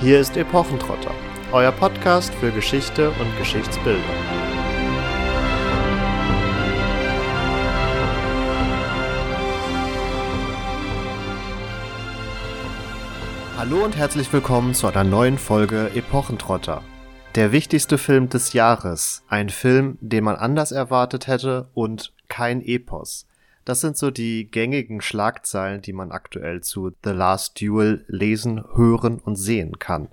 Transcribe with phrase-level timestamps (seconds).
[0.00, 1.14] Hier ist Epochentrotter,
[1.52, 4.02] euer Podcast für Geschichte und Geschichtsbildung.
[13.56, 16.82] Hallo und herzlich willkommen zu einer neuen Folge Epochentrotter.
[17.36, 19.22] Der wichtigste Film des Jahres.
[19.28, 23.26] Ein Film, den man anders erwartet hätte und kein Epos.
[23.64, 29.18] Das sind so die gängigen Schlagzeilen, die man aktuell zu The Last Duel lesen, hören
[29.18, 30.08] und sehen kann.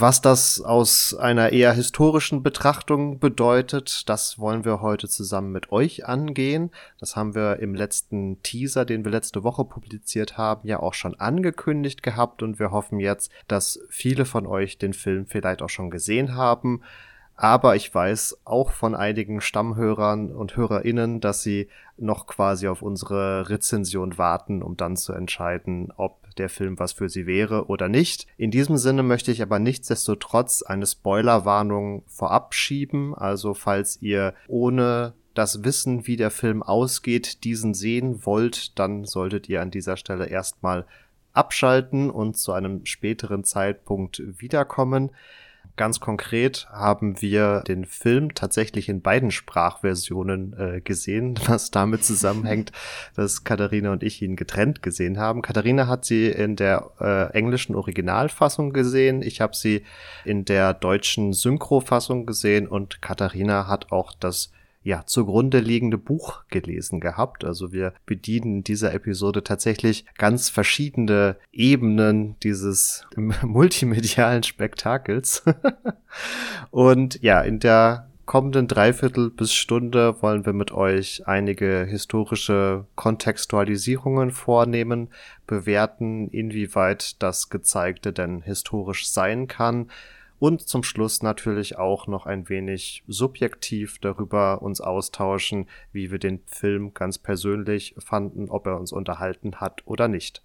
[0.00, 6.06] Was das aus einer eher historischen Betrachtung bedeutet, das wollen wir heute zusammen mit euch
[6.06, 6.70] angehen.
[7.00, 11.18] Das haben wir im letzten Teaser, den wir letzte Woche publiziert haben, ja auch schon
[11.18, 15.90] angekündigt gehabt und wir hoffen jetzt, dass viele von euch den Film vielleicht auch schon
[15.90, 16.82] gesehen haben
[17.40, 23.48] aber ich weiß auch von einigen Stammhörern und Hörerinnen, dass sie noch quasi auf unsere
[23.48, 28.26] Rezension warten, um dann zu entscheiden, ob der Film was für sie wäre oder nicht.
[28.38, 33.14] In diesem Sinne möchte ich aber nichtsdestotrotz eine Spoilerwarnung vorab schieben.
[33.14, 39.48] Also falls ihr ohne das Wissen, wie der Film ausgeht, diesen sehen wollt, dann solltet
[39.48, 40.86] ihr an dieser Stelle erstmal
[41.34, 45.10] abschalten und zu einem späteren Zeitpunkt wiederkommen.
[45.78, 52.72] Ganz konkret haben wir den Film tatsächlich in beiden Sprachversionen äh, gesehen, was damit zusammenhängt,
[53.14, 55.40] dass Katharina und ich ihn getrennt gesehen haben.
[55.40, 59.84] Katharina hat sie in der äh, englischen Originalfassung gesehen, ich habe sie
[60.24, 64.50] in der deutschen Synchrofassung gesehen und Katharina hat auch das
[64.88, 67.44] ja, zugrunde liegende Buch gelesen gehabt.
[67.44, 73.06] Also wir bedienen in dieser Episode tatsächlich ganz verschiedene Ebenen dieses
[73.42, 75.42] multimedialen Spektakels.
[76.70, 84.30] Und ja, in der kommenden Dreiviertel bis Stunde wollen wir mit euch einige historische Kontextualisierungen
[84.30, 85.10] vornehmen,
[85.46, 89.90] bewerten, inwieweit das Gezeigte denn historisch sein kann,
[90.38, 96.40] und zum Schluss natürlich auch noch ein wenig subjektiv darüber uns austauschen, wie wir den
[96.46, 100.42] Film ganz persönlich fanden, ob er uns unterhalten hat oder nicht.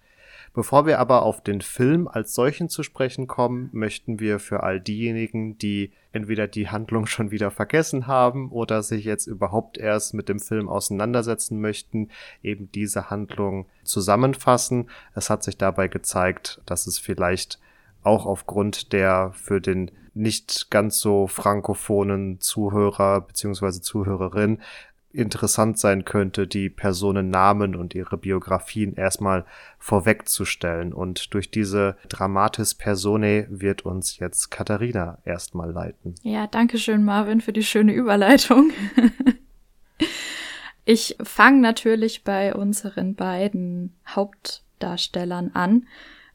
[0.54, 4.80] Bevor wir aber auf den Film als solchen zu sprechen kommen, möchten wir für all
[4.80, 10.30] diejenigen, die entweder die Handlung schon wieder vergessen haben oder sich jetzt überhaupt erst mit
[10.30, 12.10] dem Film auseinandersetzen möchten,
[12.44, 14.92] eben diese Handlung zusammenfassen.
[15.16, 17.60] Es hat sich dabei gezeigt, dass es vielleicht
[18.04, 24.60] auch aufgrund der für den nicht ganz so frankophonen Zuhörer beziehungsweise Zuhörerin
[25.14, 29.46] interessant sein könnte, die Personennamen und ihre Biografien erstmal
[29.78, 30.92] vorwegzustellen.
[30.92, 36.16] Und durch diese Dramatis Personae wird uns jetzt Katharina erstmal leiten.
[36.24, 38.72] Ja, danke schön, Marvin, für die schöne Überleitung.
[40.86, 45.86] ich fange natürlich bei unseren beiden Hauptdarstellern an.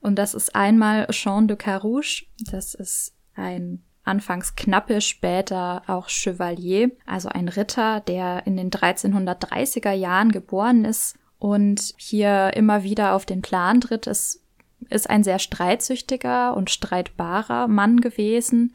[0.00, 6.90] Und das ist einmal Jean de Carouche, das ist ein anfangs Knappe, später auch Chevalier,
[7.04, 13.26] also ein Ritter, der in den 1330er Jahren geboren ist und hier immer wieder auf
[13.26, 14.06] den Plan tritt.
[14.06, 14.42] Es
[14.88, 18.74] ist ein sehr streitsüchtiger und streitbarer Mann gewesen,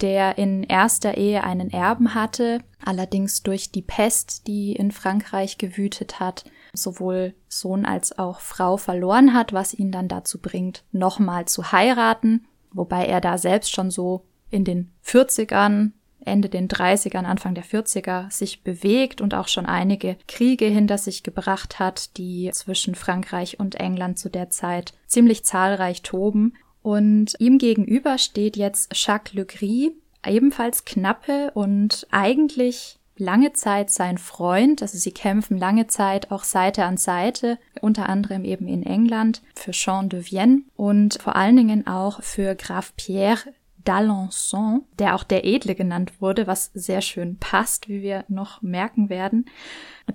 [0.00, 6.18] der in erster Ehe einen Erben hatte, allerdings durch die Pest, die in Frankreich gewütet
[6.18, 11.72] hat, sowohl Sohn als auch Frau verloren hat, was ihn dann dazu bringt, nochmal zu
[11.72, 15.92] heiraten, wobei er da selbst schon so in den 40ern,
[16.24, 21.22] Ende den 30ern, Anfang der 40er sich bewegt und auch schon einige Kriege hinter sich
[21.22, 26.54] gebracht hat, die zwischen Frankreich und England zu der Zeit ziemlich zahlreich toben.
[26.80, 29.90] Und ihm gegenüber steht jetzt Jacques Le Gris,
[30.24, 36.84] ebenfalls knappe und eigentlich lange Zeit sein Freund, also sie kämpfen lange Zeit auch Seite
[36.84, 41.86] an Seite, unter anderem eben in England für Jean de Vienne und vor allen Dingen
[41.86, 43.54] auch für Graf Pierre
[43.86, 49.08] d'Alençon, der auch der Edle genannt wurde, was sehr schön passt, wie wir noch merken
[49.08, 49.46] werden.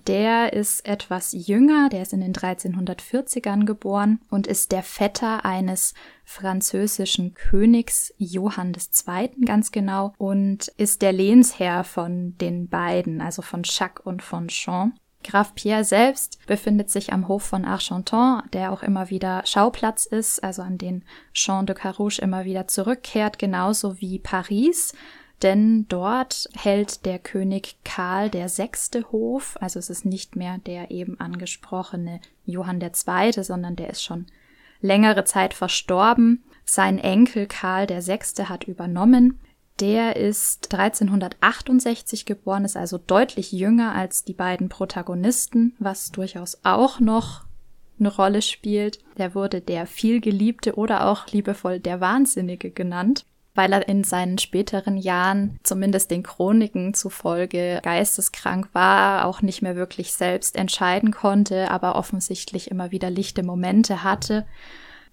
[0.08, 5.94] Der ist etwas jünger, der ist in den 1340ern geboren und ist der Vetter eines
[6.26, 9.30] französischen Königs Johann II.
[9.46, 14.94] ganz genau und ist der Lehnsherr von den beiden, also von Jacques und von Jean.
[15.28, 20.42] Graf Pierre selbst befindet sich am Hof von Argenton, der auch immer wieder Schauplatz ist,
[20.42, 21.04] also an den
[21.34, 24.94] Jean de Carouge immer wieder zurückkehrt, genauso wie Paris.
[25.44, 30.92] Denn dort hält der König Karl der Sechste Hof, also es ist nicht mehr der
[30.92, 34.28] eben angesprochene Johann II., sondern der ist schon
[34.80, 36.44] längere Zeit verstorben.
[36.64, 39.40] Sein Enkel Karl der Sechste hat übernommen
[39.80, 47.00] der ist 1368 geboren, ist also deutlich jünger als die beiden Protagonisten, was durchaus auch
[47.00, 47.46] noch
[48.00, 49.00] eine Rolle spielt.
[49.18, 53.26] Der wurde der vielgeliebte oder auch liebevoll der Wahnsinnige genannt
[53.58, 59.76] weil er in seinen späteren Jahren, zumindest den Chroniken zufolge, geisteskrank war, auch nicht mehr
[59.76, 64.46] wirklich selbst entscheiden konnte, aber offensichtlich immer wieder lichte Momente hatte.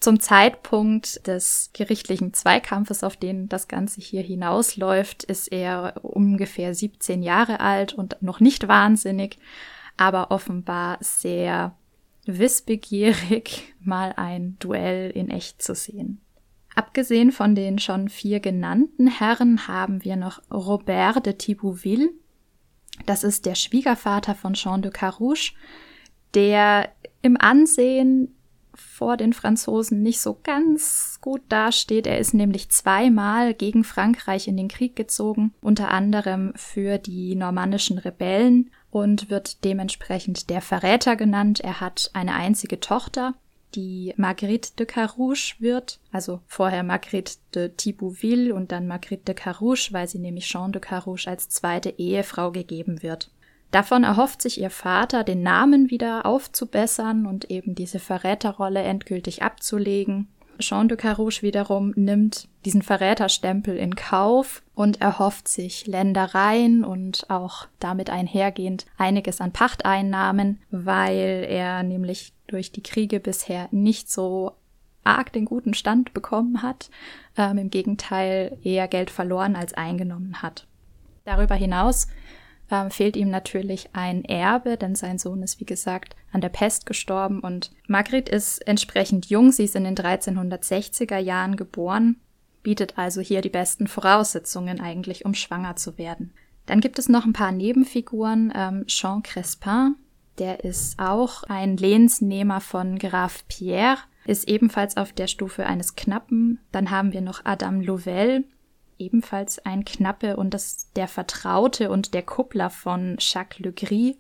[0.01, 7.23] Zum Zeitpunkt des gerichtlichen Zweikampfes, auf den das Ganze hier hinausläuft, ist er ungefähr 17
[7.23, 9.39] Jahre alt und noch nicht wahnsinnig,
[9.97, 11.77] aber offenbar sehr
[12.27, 16.21] wissbegierig, mal ein Duell in echt zu sehen.
[16.75, 22.11] Abgesehen von den schon vier genannten Herren haben wir noch Robert de Thibouville.
[23.07, 25.53] Das ist der Schwiegervater von Jean de Carouge,
[26.35, 26.91] der
[27.23, 28.35] im Ansehen
[28.95, 32.07] vor den Franzosen nicht so ganz gut dasteht.
[32.07, 37.99] Er ist nämlich zweimal gegen Frankreich in den Krieg gezogen, unter anderem für die normannischen
[37.99, 41.61] Rebellen und wird dementsprechend der Verräter genannt.
[41.61, 43.35] Er hat eine einzige Tochter
[43.75, 49.89] die Marguerite de Carouge wird, also vorher Marguerite de Thibouville und dann Marguerite de Carouge,
[49.91, 53.31] weil sie nämlich Jean de Carouge als zweite Ehefrau gegeben wird.
[53.75, 60.29] Davon erhofft sich ihr Vater, den Namen wieder aufzubessern und eben diese Verräterrolle endgültig abzulegen.
[60.61, 67.67] Jean de Carouge wiederum nimmt diesen Verräterstempel in Kauf und erhofft sich Ländereien und auch
[67.81, 74.53] damit einhergehend einiges an Pachteinnahmen, weil er nämlich durch die Kriege bisher nicht so
[75.03, 76.91] arg den guten Stand bekommen hat,
[77.37, 80.69] ähm, im Gegenteil eher Geld verloren als eingenommen hat.
[81.25, 82.07] Darüber hinaus
[82.71, 86.87] ähm, fehlt ihm natürlich ein Erbe, denn sein Sohn ist, wie gesagt, an der Pest
[86.87, 92.17] gestorben und Margret ist entsprechend jung, sie ist in den 1360er Jahren geboren,
[92.63, 96.33] bietet also hier die besten Voraussetzungen eigentlich, um schwanger zu werden.
[96.67, 98.53] Dann gibt es noch ein paar Nebenfiguren.
[98.55, 99.97] Ähm, Jean Crespin,
[100.39, 106.59] der ist auch ein Lehnsnehmer von Graf Pierre, ist ebenfalls auf der Stufe eines Knappen.
[106.73, 108.45] Dann haben wir noch Adam Lovell,
[108.99, 114.17] ebenfalls ein Knappe und das der Vertraute und der Kuppler von Jacques Le Gris.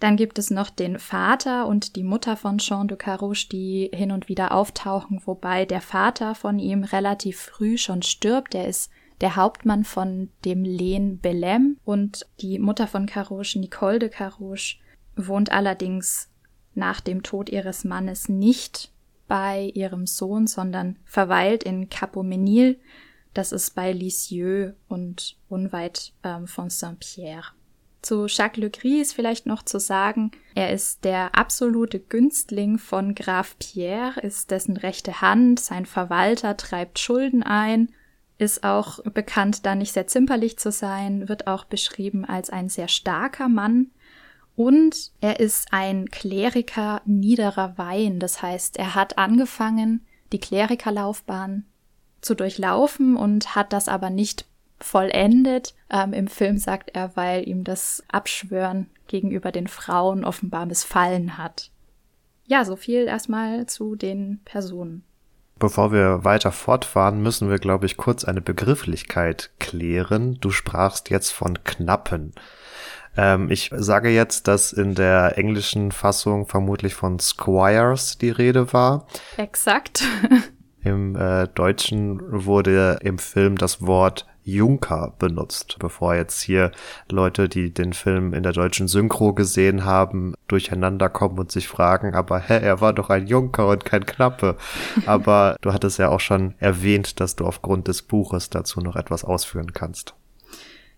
[0.00, 4.10] Dann gibt es noch den Vater und die Mutter von Jean de Carouche, die hin
[4.10, 8.54] und wieder auftauchen, wobei der Vater von ihm relativ früh schon stirbt.
[8.54, 14.08] Er ist der Hauptmann von dem Lehen Belem und die Mutter von Carouche, Nicole de
[14.08, 14.78] Carouche,
[15.14, 16.28] wohnt allerdings
[16.74, 18.90] nach dem Tod ihres Mannes nicht
[19.28, 22.80] bei ihrem Sohn, sondern verweilt in Capomenil,
[23.34, 27.52] das ist bei Lisieux und unweit ähm, von Saint-Pierre.
[28.02, 33.14] Zu Jacques Le Gris ist vielleicht noch zu sagen, er ist der absolute Günstling von
[33.14, 37.92] Graf Pierre, ist dessen rechte Hand, sein Verwalter treibt Schulden ein,
[38.38, 42.88] ist auch bekannt, da nicht sehr zimperlich zu sein, wird auch beschrieben als ein sehr
[42.88, 43.92] starker Mann,
[44.54, 48.18] und er ist ein Kleriker niederer Wein.
[48.18, 51.64] Das heißt, er hat angefangen, die Klerikerlaufbahn
[52.22, 54.46] zu durchlaufen und hat das aber nicht
[54.80, 55.74] vollendet.
[55.90, 61.70] Ähm, Im Film sagt er, weil ihm das Abschwören gegenüber den Frauen offenbar missfallen hat.
[62.46, 65.04] Ja, so viel erstmal zu den Personen.
[65.58, 70.38] Bevor wir weiter fortfahren, müssen wir, glaube ich, kurz eine Begrifflichkeit klären.
[70.40, 72.32] Du sprachst jetzt von Knappen.
[73.16, 79.06] Ähm, ich sage jetzt, dass in der englischen Fassung vermutlich von Squires die Rede war.
[79.36, 80.02] Exakt.
[80.84, 86.72] Im äh, Deutschen wurde im Film das Wort Junker benutzt, bevor jetzt hier
[87.08, 92.14] Leute, die den Film in der deutschen Synchro gesehen haben, durcheinander kommen und sich fragen,
[92.14, 94.56] aber hä, er war doch ein Junker und kein Knappe.
[95.06, 99.24] aber du hattest ja auch schon erwähnt, dass du aufgrund des Buches dazu noch etwas
[99.24, 100.14] ausführen kannst.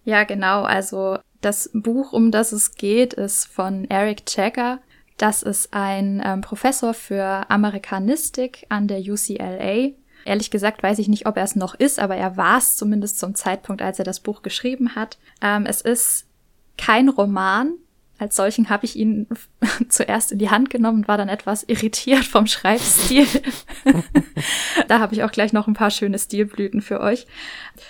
[0.05, 0.63] Ja, genau.
[0.63, 4.81] Also das Buch, um das es geht, ist von Eric Jagger.
[5.17, 9.93] Das ist ein ähm, Professor für Amerikanistik an der UCLA.
[10.25, 13.19] Ehrlich gesagt weiß ich nicht, ob er es noch ist, aber er war es zumindest
[13.19, 15.19] zum Zeitpunkt, als er das Buch geschrieben hat.
[15.41, 16.27] Ähm, es ist
[16.77, 17.75] kein Roman,
[18.19, 19.27] als solchen habe ich ihn
[19.89, 23.27] zuerst in die Hand genommen und war dann etwas irritiert vom Schreibstil.
[24.89, 27.27] da habe ich auch gleich noch ein paar schöne Stilblüten für euch.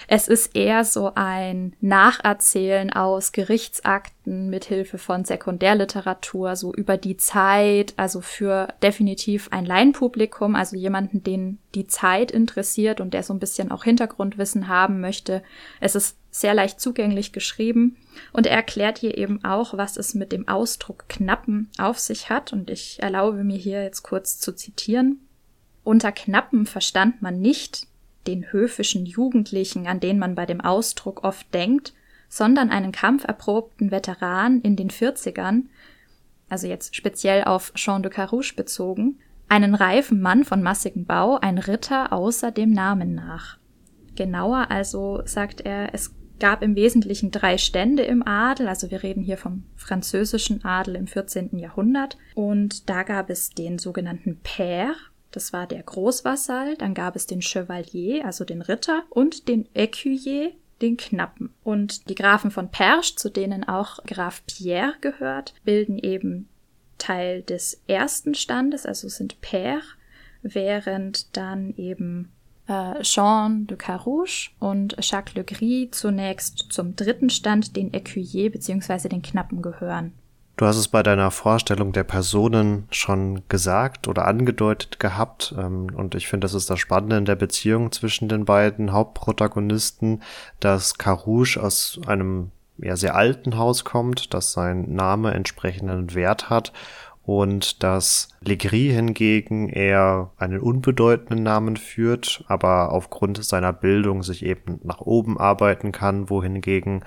[0.08, 7.16] Es ist eher so ein Nacherzählen aus Gerichtsakten mit Hilfe von Sekundärliteratur, so über die
[7.16, 13.34] Zeit, also für definitiv ein Laienpublikum, also jemanden, den die Zeit interessiert und der so
[13.34, 15.42] ein bisschen auch Hintergrundwissen haben möchte.
[15.80, 17.96] Es ist sehr leicht zugänglich geschrieben
[18.32, 22.52] und er erklärt hier eben auch, was es mit dem Ausdruck Knappen auf sich hat
[22.52, 25.20] und ich erlaube mir hier jetzt kurz zu zitieren.
[25.82, 27.86] Unter Knappen verstand man nicht
[28.26, 31.92] den höfischen Jugendlichen, an den man bei dem Ausdruck oft denkt,
[32.28, 35.68] sondern einen kampferprobten Veteran in den Vierzigern,
[36.48, 39.18] also jetzt speziell auf Jean de Carouge bezogen,
[39.48, 43.58] einen reifen Mann von massigem Bau, ein Ritter außer dem Namen nach.
[44.16, 49.22] Genauer also sagt er, es gab im Wesentlichen drei Stände im Adel, also wir reden
[49.22, 51.58] hier vom französischen Adel im 14.
[51.58, 54.92] Jahrhundert, und da gab es den sogenannten Père,
[55.30, 60.50] das war der Großvassal, dann gab es den Chevalier, also den Ritter, und den Écuyer,
[60.82, 61.48] den Knappen.
[61.62, 66.50] Und die Grafen von Perche, zu denen auch Graf Pierre gehört, bilden eben
[66.98, 69.80] Teil des ersten Standes, also sind Père,
[70.42, 72.33] während dann eben
[72.66, 79.08] äh, Jean de Carouche und Jacques Le Gris zunächst zum dritten Stand, den Écuyer bzw.
[79.08, 80.12] den Knappen gehören.
[80.56, 85.52] Du hast es bei deiner Vorstellung der Personen schon gesagt oder angedeutet gehabt.
[85.58, 90.22] Ähm, und ich finde, das ist das Spannende in der Beziehung zwischen den beiden Hauptprotagonisten,
[90.60, 96.72] dass Carouche aus einem ja, sehr alten Haus kommt, dass sein Name entsprechenden Wert hat
[97.24, 104.80] und dass Legris hingegen eher einen unbedeutenden Namen führt, aber aufgrund seiner Bildung sich eben
[104.82, 107.04] nach oben arbeiten kann, wohingegen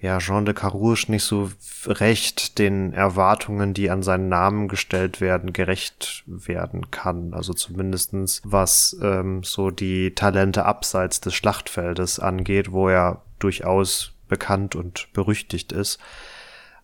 [0.00, 1.50] ja Jean de Carouge nicht so
[1.86, 7.34] recht den Erwartungen, die an seinen Namen gestellt werden, gerecht werden kann.
[7.34, 14.74] Also zumindestens was ähm, so die Talente abseits des Schlachtfeldes angeht, wo er durchaus bekannt
[14.74, 16.00] und berüchtigt ist.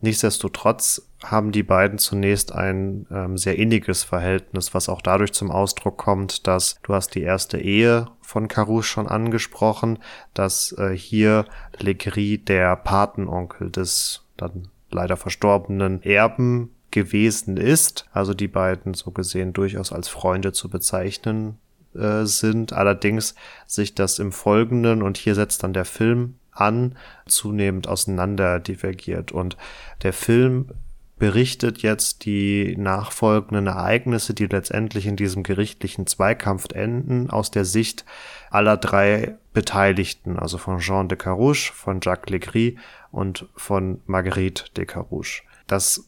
[0.00, 5.99] Nichtsdestotrotz haben die beiden zunächst ein ähm, sehr inniges Verhältnis, was auch dadurch zum Ausdruck
[5.99, 9.99] kommt, dass du hast die erste Ehe von Carouche schon angesprochen,
[10.35, 11.47] dass äh, hier
[11.78, 18.07] Legris der Patenonkel des dann leider verstorbenen Erben gewesen ist.
[18.12, 21.59] Also die beiden so gesehen durchaus als Freunde zu bezeichnen
[21.95, 22.73] äh, sind.
[22.73, 23.35] Allerdings
[23.67, 26.97] sich das im Folgenden und hier setzt dann der Film an,
[27.27, 29.33] zunehmend auseinander divergiert.
[29.33, 29.57] Und
[30.03, 30.71] der Film
[31.19, 38.05] berichtet jetzt die nachfolgenden Ereignisse, die letztendlich in diesem gerichtlichen Zweikampf enden, aus der Sicht
[38.50, 42.75] aller drei Beteiligten, also von Jean de Carouche, von Jacques Legris
[43.11, 45.43] und von Marguerite de Carouche.
[45.67, 46.08] Das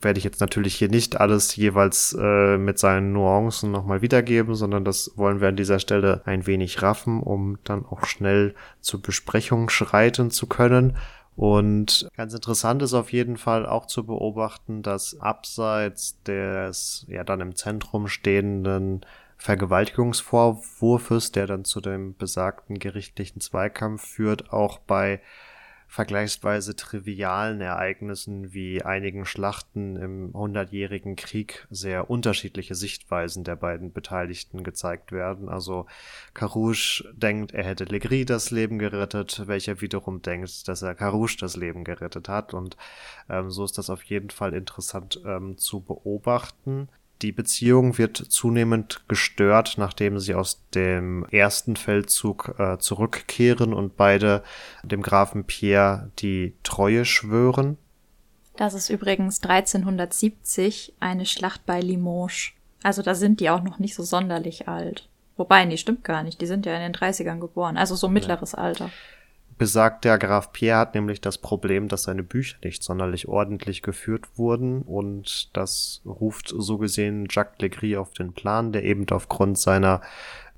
[0.00, 4.84] werde ich jetzt natürlich hier nicht alles jeweils äh, mit seinen Nuancen nochmal wiedergeben, sondern
[4.84, 9.68] das wollen wir an dieser Stelle ein wenig raffen, um dann auch schnell zur Besprechung
[9.68, 10.96] schreiten zu können.
[11.36, 17.40] Und ganz interessant ist auf jeden Fall auch zu beobachten, dass abseits des ja dann
[17.40, 19.04] im Zentrum stehenden
[19.36, 25.20] Vergewaltigungsvorwurfes, der dann zu dem besagten gerichtlichen Zweikampf führt, auch bei
[25.94, 34.64] vergleichsweise trivialen Ereignissen wie einigen Schlachten im Hundertjährigen Krieg sehr unterschiedliche Sichtweisen der beiden Beteiligten
[34.64, 35.48] gezeigt werden.
[35.48, 35.86] Also
[36.34, 41.54] Carouche denkt, er hätte Legris das Leben gerettet, welcher wiederum denkt, dass er Carouche das
[41.54, 42.54] Leben gerettet hat.
[42.54, 42.76] Und
[43.28, 46.88] ähm, so ist das auf jeden Fall interessant ähm, zu beobachten.
[47.24, 54.42] Die Beziehung wird zunehmend gestört, nachdem sie aus dem ersten Feldzug äh, zurückkehren und beide
[54.82, 57.78] dem Grafen Pierre die Treue schwören.
[58.58, 62.50] Das ist übrigens 1370 eine Schlacht bei Limoges.
[62.82, 65.08] Also da sind die auch noch nicht so sonderlich alt.
[65.38, 66.42] Wobei, nee, stimmt gar nicht.
[66.42, 67.78] Die sind ja in den 30ern geboren.
[67.78, 68.58] Also so mittleres ja.
[68.58, 68.90] Alter
[69.58, 74.26] besagt der Graf Pierre hat nämlich das Problem, dass seine Bücher nicht sonderlich ordentlich geführt
[74.36, 80.00] wurden und das ruft so gesehen Jacques Legris auf den Plan, der eben aufgrund seiner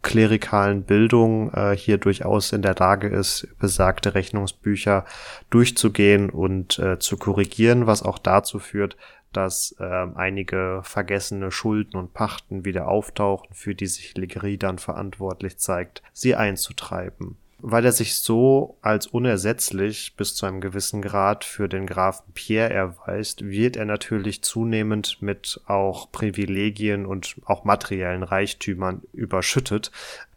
[0.02, 5.04] klerikalen Bildung äh, hier durchaus in der Lage ist, besagte Rechnungsbücher
[5.50, 8.96] durchzugehen und äh, zu korrigieren, was auch dazu führt,
[9.32, 15.58] dass äh, einige vergessene Schulden und Pachten wieder auftauchen, für die sich Legris dann verantwortlich
[15.58, 21.68] zeigt, sie einzutreiben weil er sich so als unersetzlich bis zu einem gewissen Grad für
[21.68, 29.02] den Grafen Pierre erweist, wird er natürlich zunehmend mit auch Privilegien und auch materiellen Reichtümern
[29.12, 29.90] überschüttet.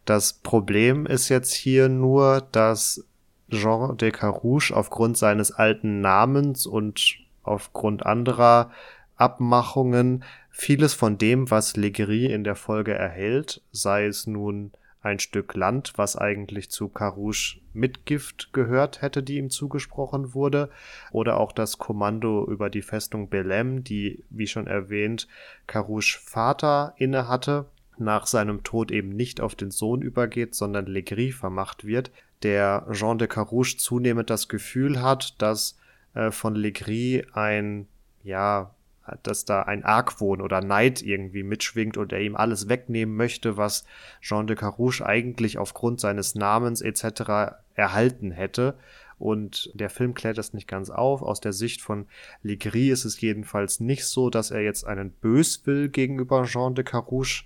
[0.04, 3.04] Das Problem ist jetzt hier nur, dass
[3.50, 8.70] Jean de Carouche aufgrund seines alten Namens und aufgrund anderer
[9.16, 14.72] Abmachungen vieles von dem, was Legris in der Folge erhält, sei es nun
[15.02, 20.70] ein Stück Land, was eigentlich zu Carouche Mitgift gehört hätte, die ihm zugesprochen wurde,
[21.10, 25.26] oder auch das Kommando über die Festung Belem, die, wie schon erwähnt,
[25.66, 27.66] Carouche Vater inne hatte,
[27.98, 32.10] nach seinem Tod eben nicht auf den Sohn übergeht, sondern Legris vermacht wird,
[32.42, 35.78] der Jean de Carouche zunehmend das Gefühl hat, dass
[36.14, 37.86] äh, von Legris ein
[38.22, 38.74] ja
[39.22, 43.84] dass da ein Argwohn oder Neid irgendwie mitschwingt und er ihm alles wegnehmen möchte, was
[44.20, 47.56] Jean de Carouche eigentlich aufgrund seines Namens etc.
[47.74, 48.76] erhalten hätte.
[49.18, 51.20] und der Film klärt das nicht ganz auf.
[51.20, 52.06] Aus der Sicht von
[52.42, 57.44] Legris ist es jedenfalls nicht so, dass er jetzt einen Böswill gegenüber Jean de Carouche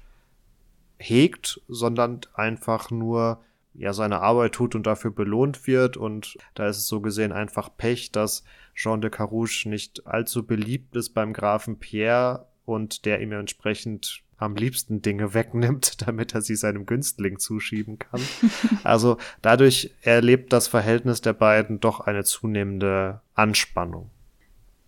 [0.98, 3.40] hegt, sondern einfach nur
[3.74, 7.76] ja seine Arbeit tut und dafür belohnt wird und da ist es so gesehen einfach
[7.76, 8.44] Pech, dass
[8.74, 14.56] Jean de Carouche nicht allzu beliebt ist beim Grafen Pierre und der ihm entsprechend am
[14.56, 18.20] liebsten Dinge wegnimmt, damit er sie seinem Günstling zuschieben kann.
[18.84, 24.10] also dadurch erlebt das Verhältnis der beiden doch eine zunehmende Anspannung.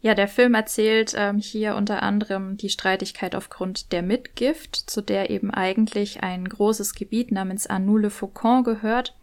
[0.01, 5.31] Ja, der Film erzählt ähm, hier unter anderem die Streitigkeit aufgrund der Mitgift, zu der
[5.31, 9.17] eben eigentlich ein großes Gebiet namens Anou-le-Faucon gehört,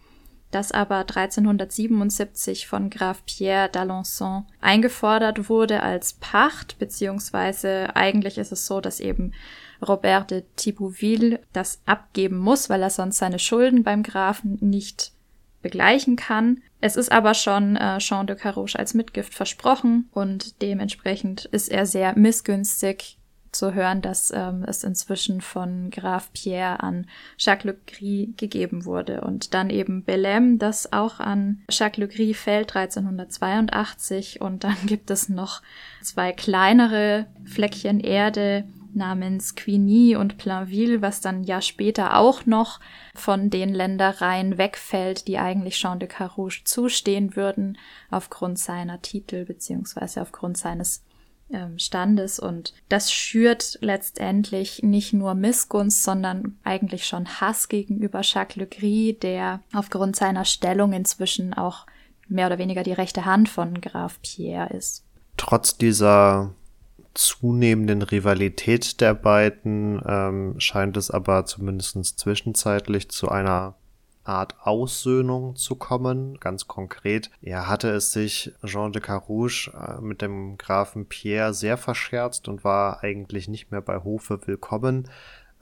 [0.53, 8.65] das aber 1377 von Graf Pierre d'Alençon eingefordert wurde als Pacht, beziehungsweise eigentlich ist es
[8.65, 9.33] so, dass eben
[9.81, 15.12] Robert de Thibouville das abgeben muss, weil er sonst seine Schulden beim Grafen nicht
[15.62, 16.62] begleichen kann.
[16.81, 21.86] Es ist aber schon äh, Jean de Carouche als Mitgift versprochen und dementsprechend ist er
[21.86, 23.17] sehr missgünstig
[23.55, 27.07] zu hören, dass ähm, es inzwischen von Graf Pierre an
[27.38, 29.22] Jacques Le Gris gegeben wurde.
[29.22, 35.10] Und dann eben Belém, das auch an Jacques Le Gris fällt 1382 und dann gibt
[35.12, 35.62] es noch
[36.01, 42.79] zwei kleinere Fleckchen Erde namens Quigny und Plainville, was dann ja später auch noch
[43.15, 47.77] von den Ländereien wegfällt, die eigentlich Jean de Carouge zustehen würden,
[48.12, 51.03] aufgrund seiner Titel beziehungsweise aufgrund seines
[51.78, 52.40] Standes.
[52.40, 59.20] Und das schürt letztendlich nicht nur Missgunst, sondern eigentlich schon Hass gegenüber Jacques Le Gris,
[59.20, 61.86] der aufgrund seiner Stellung inzwischen auch
[62.28, 65.06] mehr oder weniger die rechte Hand von Graf Pierre ist.
[65.38, 66.54] Trotz dieser
[67.14, 73.76] zunehmenden Rivalität der beiden ähm, scheint es aber zumindest zwischenzeitlich zu einer
[74.24, 76.39] Art Aussöhnung zu kommen.
[76.39, 81.77] Ganz konkret, er hatte es sich Jean de Carouge äh, mit dem Grafen Pierre sehr
[81.77, 85.10] verscherzt und war eigentlich nicht mehr bei Hofe willkommen.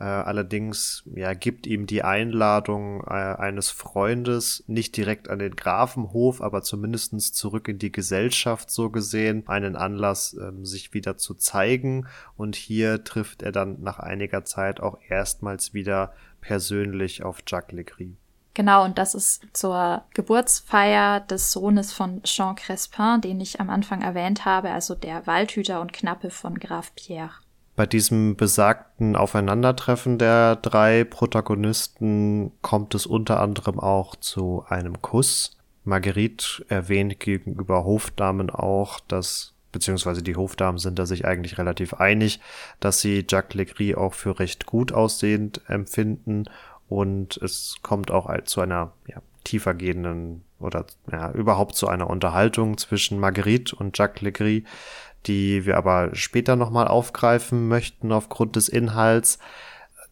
[0.01, 6.41] Äh, allerdings ja, gibt ihm die Einladung äh, eines Freundes nicht direkt an den Grafenhof,
[6.41, 12.07] aber zumindestens zurück in die Gesellschaft so gesehen, einen Anlass, äh, sich wieder zu zeigen.
[12.35, 18.15] Und hier trifft er dann nach einiger Zeit auch erstmals wieder persönlich auf Jacques Legris.
[18.53, 24.01] Genau, und das ist zur Geburtsfeier des Sohnes von Jean Crespin, den ich am Anfang
[24.01, 27.31] erwähnt habe, also der Waldhüter und Knappe von Graf Pierre.
[27.77, 35.57] Bei diesem besagten Aufeinandertreffen der drei Protagonisten kommt es unter anderem auch zu einem Kuss.
[35.85, 42.41] Marguerite erwähnt gegenüber Hofdamen auch, dass beziehungsweise die Hofdamen sind da sich eigentlich relativ einig,
[42.79, 46.45] dass sie Jacques Legris auch für recht gut aussehend empfinden
[46.91, 52.77] und es kommt auch zu einer ja, tiefer gehenden oder ja, überhaupt zu einer Unterhaltung
[52.77, 54.63] zwischen Marguerite und Jacques Legris,
[55.25, 59.39] die wir aber später nochmal aufgreifen möchten aufgrund des Inhalts.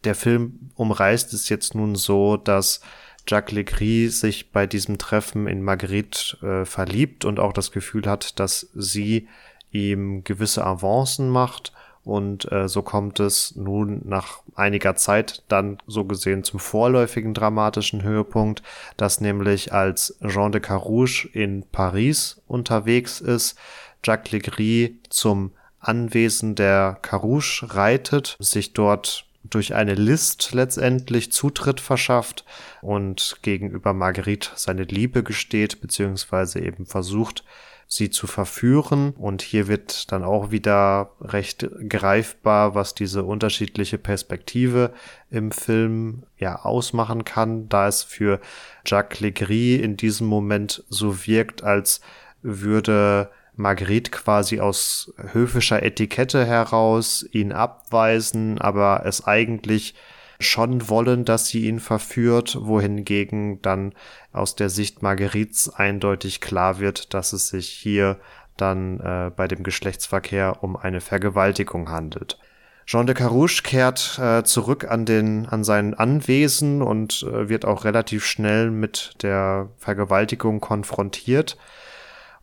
[0.06, 2.80] Der Film umreißt es jetzt nun so, dass
[3.28, 8.40] Jacques Legris sich bei diesem Treffen in Marguerite äh, verliebt und auch das Gefühl hat,
[8.40, 9.28] dass sie
[9.72, 16.06] ihm gewisse Avancen macht und äh, so kommt es nun nach einiger Zeit dann so
[16.06, 18.64] gesehen zum vorläufigen dramatischen Höhepunkt,
[18.98, 23.58] dass nämlich als Jean de Carouge in Paris unterwegs ist,
[24.04, 32.46] Jacques Legris zum Anwesen der Carouche reitet, sich dort durch eine List letztendlich Zutritt verschafft
[32.82, 37.44] und gegenüber Marguerite seine Liebe gesteht, beziehungsweise eben versucht,
[37.88, 39.12] sie zu verführen.
[39.18, 44.94] Und hier wird dann auch wieder recht greifbar, was diese unterschiedliche Perspektive
[45.32, 48.40] im Film ja ausmachen kann, da es für
[48.86, 52.02] Jacques Legris in diesem Moment so wirkt, als
[52.42, 59.96] würde Marguerite quasi aus höfischer Etikette heraus ihn abweisen, aber es eigentlich
[60.40, 63.94] schon wollen, dass sie ihn verführt, wohingegen dann
[64.32, 68.18] aus der Sicht Marguerites eindeutig klar wird, dass es sich hier
[68.56, 72.40] dann äh, bei dem Geschlechtsverkehr um eine Vergewaltigung handelt.
[72.86, 77.84] Jean de Carouche kehrt äh, zurück an den an sein Anwesen und äh, wird auch
[77.84, 81.58] relativ schnell mit der Vergewaltigung konfrontiert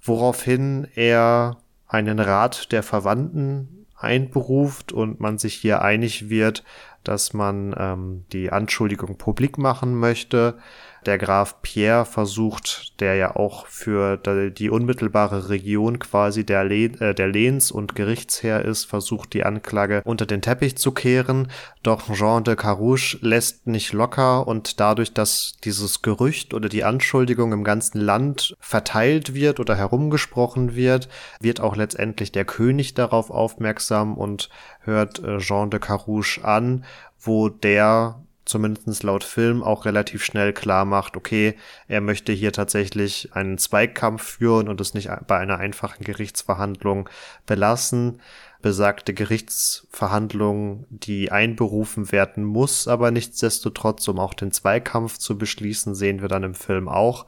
[0.03, 6.65] woraufhin er einen Rat der Verwandten einberuft und man sich hier einig wird,
[7.05, 10.59] dass man ähm, die Anschuldigung publik machen möchte
[11.07, 17.15] der Graf Pierre versucht, der ja auch für die unmittelbare Region quasi der, Leh äh,
[17.15, 21.49] der Lehns- und Gerichtsherr ist, versucht die Anklage unter den Teppich zu kehren.
[21.83, 27.53] Doch Jean de Carouche lässt nicht locker und dadurch, dass dieses Gerücht oder die Anschuldigung
[27.53, 31.09] im ganzen Land verteilt wird oder herumgesprochen wird,
[31.41, 34.49] wird auch letztendlich der König darauf aufmerksam und
[34.81, 36.85] hört äh, Jean de Carouche an,
[37.19, 41.57] wo der zumindest laut Film auch relativ schnell klar macht, okay,
[41.89, 47.09] er möchte hier tatsächlich einen Zweikampf führen und es nicht bei einer einfachen Gerichtsverhandlung
[47.45, 48.21] belassen.
[48.63, 56.23] Besagte Gerichtsverhandlung, die einberufen werden muss, aber nichtsdestotrotz, um auch den Zweikampf zu beschließen, sehen
[56.23, 57.27] wir dann im Film auch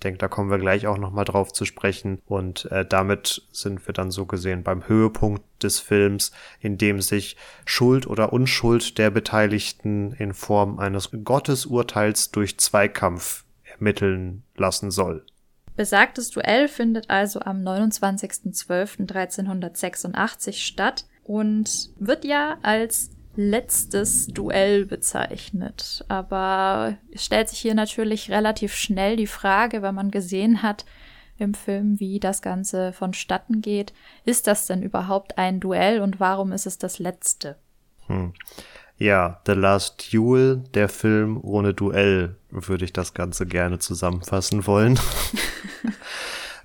[0.00, 2.20] denke, da kommen wir gleich auch nochmal drauf zu sprechen.
[2.26, 7.36] Und äh, damit sind wir dann so gesehen beim Höhepunkt des Films, in dem sich
[7.64, 15.24] Schuld oder Unschuld der Beteiligten in Form eines Gottesurteils durch Zweikampf ermitteln lassen soll.
[15.76, 26.04] Besagtes Duell findet also am 29.12.1386 statt und wird ja als letztes Duell bezeichnet.
[26.08, 30.84] Aber es stellt sich hier natürlich relativ schnell die Frage, wenn man gesehen hat
[31.38, 33.92] im Film, wie das Ganze vonstatten geht,
[34.24, 37.56] ist das denn überhaupt ein Duell und warum ist es das letzte?
[38.06, 38.34] Hm.
[38.98, 45.00] Ja, The Last Duel, der Film ohne Duell, würde ich das Ganze gerne zusammenfassen wollen.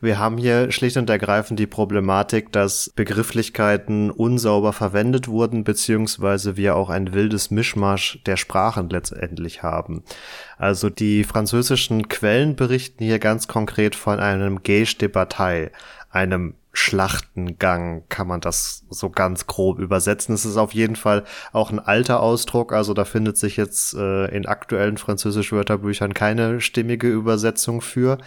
[0.05, 6.75] Wir haben hier schlicht und ergreifend die Problematik, dass Begrifflichkeiten unsauber verwendet wurden, beziehungsweise wir
[6.75, 10.03] auch ein wildes Mischmasch der Sprachen letztendlich haben.
[10.57, 15.71] Also die französischen Quellen berichten hier ganz konkret von einem Gage de Bataille,
[16.11, 20.35] einem Schlachtengang kann man das so ganz grob übersetzen.
[20.35, 24.25] Es ist auf jeden Fall auch ein alter Ausdruck, also da findet sich jetzt äh,
[24.25, 28.17] in aktuellen französischen Wörterbüchern keine stimmige Übersetzung für.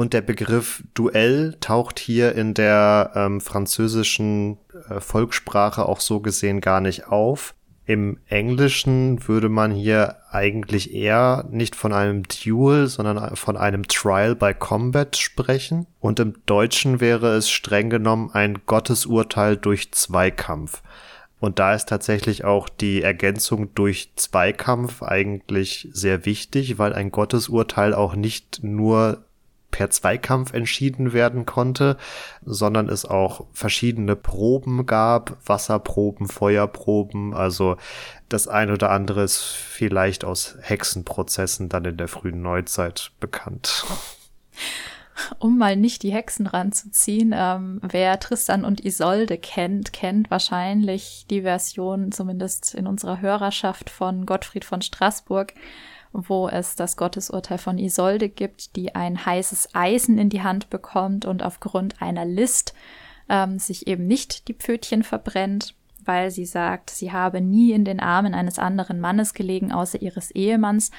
[0.00, 4.56] Und der Begriff Duell taucht hier in der ähm, französischen
[4.88, 7.54] äh, Volkssprache auch so gesehen gar nicht auf.
[7.84, 14.34] Im Englischen würde man hier eigentlich eher nicht von einem Duel, sondern von einem Trial
[14.34, 15.86] by Combat sprechen.
[16.00, 20.82] Und im Deutschen wäre es streng genommen ein Gottesurteil durch Zweikampf.
[21.40, 27.92] Und da ist tatsächlich auch die Ergänzung durch Zweikampf eigentlich sehr wichtig, weil ein Gottesurteil
[27.92, 29.26] auch nicht nur
[29.70, 31.96] per Zweikampf entschieden werden konnte,
[32.44, 37.76] sondern es auch verschiedene Proben gab, Wasserproben, Feuerproben, also
[38.28, 43.84] das eine oder andere ist vielleicht aus Hexenprozessen dann in der frühen Neuzeit bekannt.
[45.38, 51.42] Um mal nicht die Hexen ranzuziehen, ähm, wer Tristan und Isolde kennt, kennt wahrscheinlich die
[51.42, 55.54] Version, zumindest in unserer Hörerschaft von Gottfried von Straßburg,
[56.12, 61.24] wo es das Gottesurteil von Isolde gibt, die ein heißes Eisen in die Hand bekommt
[61.24, 62.74] und aufgrund einer List
[63.28, 68.00] ähm, sich eben nicht die Pfötchen verbrennt, weil sie sagt, sie habe nie in den
[68.00, 70.90] Armen eines anderen Mannes gelegen, außer ihres Ehemanns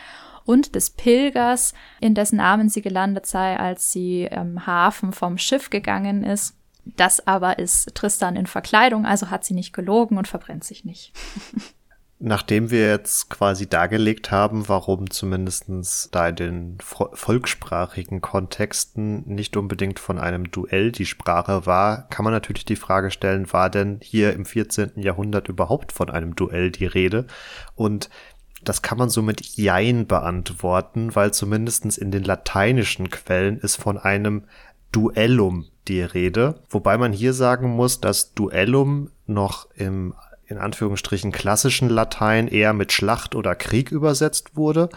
[0.46, 5.70] und des Pilgers, in dessen Armen sie gelandet sei, als sie im Hafen vom Schiff
[5.70, 6.56] gegangen ist.
[6.84, 11.14] Das aber ist Tristan in Verkleidung, also hat sie nicht gelogen und verbrennt sich nicht.
[12.24, 19.98] Nachdem wir jetzt quasi dargelegt haben, warum zumindestens da in den volkssprachigen Kontexten nicht unbedingt
[19.98, 24.34] von einem Duell die Sprache war, kann man natürlich die Frage stellen, war denn hier
[24.34, 24.92] im 14.
[24.98, 27.26] Jahrhundert überhaupt von einem Duell die Rede?
[27.74, 28.12] Und
[28.64, 33.98] das kann man so mit Jein beantworten, weil zumindestens in den lateinischen Quellen ist von
[33.98, 34.44] einem
[34.92, 36.62] Duellum die Rede.
[36.70, 40.14] Wobei man hier sagen muss, dass Duellum noch im
[40.52, 44.90] in Anführungsstrichen klassischen Latein eher mit Schlacht oder Krieg übersetzt wurde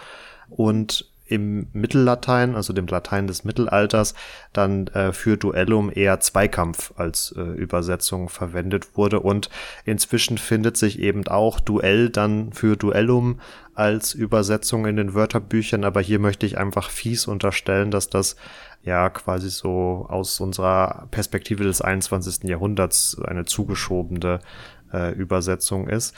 [0.50, 4.14] und im Mittellatein, also dem Latein des Mittelalters,
[4.52, 9.20] dann äh, für Duellum eher Zweikampf als äh, Übersetzung verwendet wurde.
[9.20, 9.48] Und
[9.86, 13.40] inzwischen findet sich eben auch Duell dann für Duellum
[13.74, 15.84] als Übersetzung in den Wörterbüchern.
[15.84, 18.36] Aber hier möchte ich einfach fies unterstellen, dass das
[18.82, 22.44] ja quasi so aus unserer Perspektive des 21.
[22.44, 24.40] Jahrhunderts eine zugeschobene
[24.94, 26.14] äh, Übersetzung ist.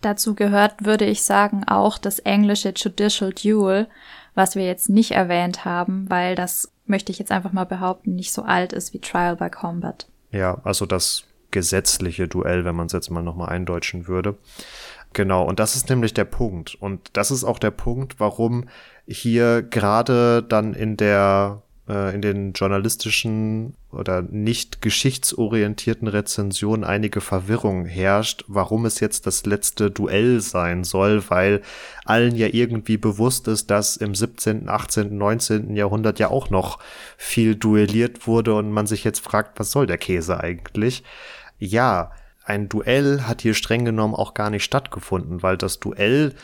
[0.00, 3.88] Dazu gehört, würde ich sagen, auch das englische Judicial Duel,
[4.34, 8.32] was wir jetzt nicht erwähnt haben, weil das, möchte ich jetzt einfach mal behaupten, nicht
[8.32, 10.06] so alt ist wie Trial by Combat.
[10.30, 14.36] Ja, also das gesetzliche Duell, wenn man es jetzt mal nochmal eindeutschen würde.
[15.12, 16.76] Genau, und das ist nämlich der Punkt.
[16.76, 18.68] Und das ist auch der Punkt, warum
[19.06, 27.86] hier gerade dann in der äh, in den journalistischen oder nicht geschichtsorientierten Rezensionen einige Verwirrung
[27.86, 31.62] herrscht, warum es jetzt das letzte Duell sein soll, weil
[32.04, 35.76] allen ja irgendwie bewusst ist, dass im 17., 18., 19.
[35.76, 36.78] Jahrhundert ja auch noch
[37.16, 41.02] viel duelliert wurde und man sich jetzt fragt, was soll der Käse eigentlich?
[41.58, 42.12] Ja,
[42.44, 46.34] ein Duell hat hier streng genommen auch gar nicht stattgefunden, weil das Duell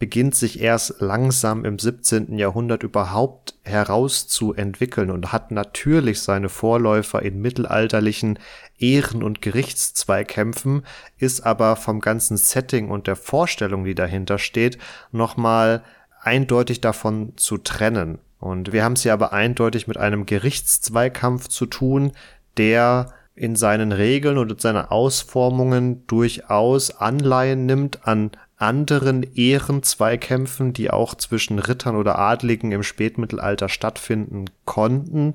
[0.00, 2.38] beginnt sich erst langsam im 17.
[2.38, 8.38] Jahrhundert überhaupt herauszuentwickeln und hat natürlich seine Vorläufer in mittelalterlichen
[8.78, 10.84] Ehren- und Gerichtszweikämpfen,
[11.18, 14.78] ist aber vom ganzen Setting und der Vorstellung, die dahinter steht,
[15.12, 15.84] nochmal
[16.22, 18.18] eindeutig davon zu trennen.
[18.38, 22.12] Und wir haben es hier aber eindeutig mit einem Gerichtszweikampf zu tun,
[22.56, 28.30] der in seinen Regeln und in seinen Ausformungen durchaus Anleihen nimmt an
[28.60, 35.34] anderen Ehrenzweikämpfen, die auch zwischen Rittern oder Adligen im Spätmittelalter stattfinden konnten,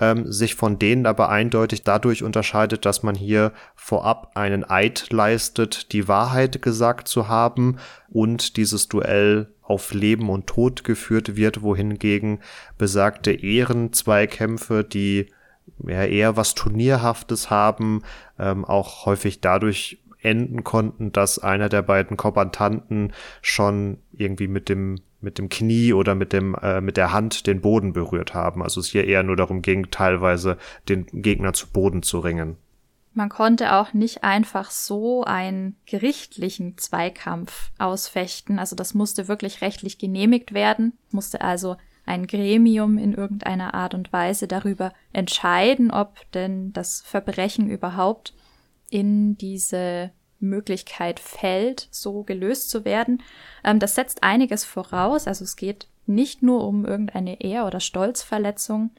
[0.00, 5.92] ähm, sich von denen aber eindeutig dadurch unterscheidet, dass man hier vorab einen Eid leistet,
[5.92, 12.40] die Wahrheit gesagt zu haben und dieses Duell auf Leben und Tod geführt wird, wohingegen
[12.78, 15.28] besagte Ehrenzweikämpfe, die
[15.86, 18.02] ja, eher was Turnierhaftes haben,
[18.38, 24.96] ähm, auch häufig dadurch enden konnten, dass einer der beiden Kombattanten schon irgendwie mit dem
[25.20, 28.62] mit dem Knie oder mit dem äh, mit der Hand den Boden berührt haben.
[28.62, 30.58] Also es hier eher nur darum ging, teilweise
[30.88, 32.56] den Gegner zu Boden zu ringen.
[33.14, 38.58] Man konnte auch nicht einfach so einen gerichtlichen Zweikampf ausfechten.
[38.58, 44.12] Also das musste wirklich rechtlich genehmigt werden, musste also ein Gremium in irgendeiner Art und
[44.12, 48.34] Weise darüber entscheiden, ob denn das Verbrechen überhaupt
[48.92, 53.22] in diese Möglichkeit fällt, so gelöst zu werden.
[53.64, 55.26] Ähm, das setzt einiges voraus.
[55.26, 58.90] Also es geht nicht nur um irgendeine Ehr- oder Stolzverletzung.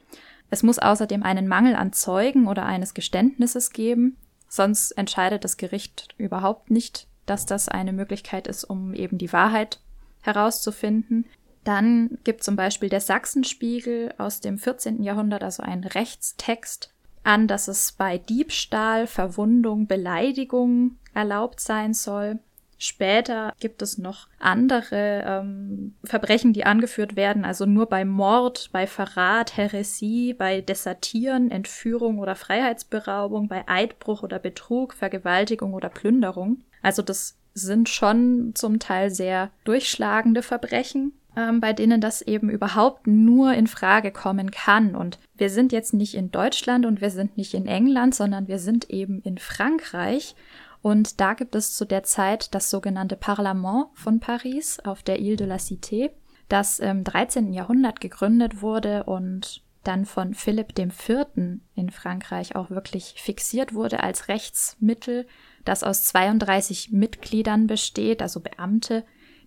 [0.50, 4.16] Es muss außerdem einen Mangel an Zeugen oder eines Geständnisses geben.
[4.48, 9.80] Sonst entscheidet das Gericht überhaupt nicht, dass das eine Möglichkeit ist, um eben die Wahrheit
[10.22, 11.26] herauszufinden.
[11.62, 15.02] Dann gibt zum Beispiel der Sachsenspiegel aus dem 14.
[15.02, 16.93] Jahrhundert, also ein Rechtstext,
[17.24, 22.38] an, dass es bei Diebstahl, Verwundung, Beleidigung erlaubt sein soll.
[22.78, 28.86] Später gibt es noch andere ähm, Verbrechen, die angeführt werden, also nur bei Mord, bei
[28.86, 36.62] Verrat, Häresie, bei Desertieren, Entführung oder Freiheitsberaubung, bei Eidbruch oder Betrug, Vergewaltigung oder Plünderung.
[36.82, 43.06] Also das sind schon zum Teil sehr durchschlagende Verbrechen ähm, bei denen das eben überhaupt
[43.06, 44.94] nur in Frage kommen kann.
[44.94, 48.58] Und wir sind jetzt nicht in Deutschland und wir sind nicht in England, sondern wir
[48.58, 50.34] sind eben in Frankreich.
[50.82, 55.36] Und da gibt es zu der Zeit das sogenannte Parlement von Paris auf der Ile
[55.36, 56.10] de la Cité,
[56.48, 57.52] das im 13.
[57.52, 61.26] Jahrhundert gegründet wurde und dann von Philipp IV.
[61.74, 65.26] in Frankreich auch wirklich fixiert wurde als Rechtsmittel,
[65.64, 69.04] das aus 32 Mitgliedern besteht, also Beamte,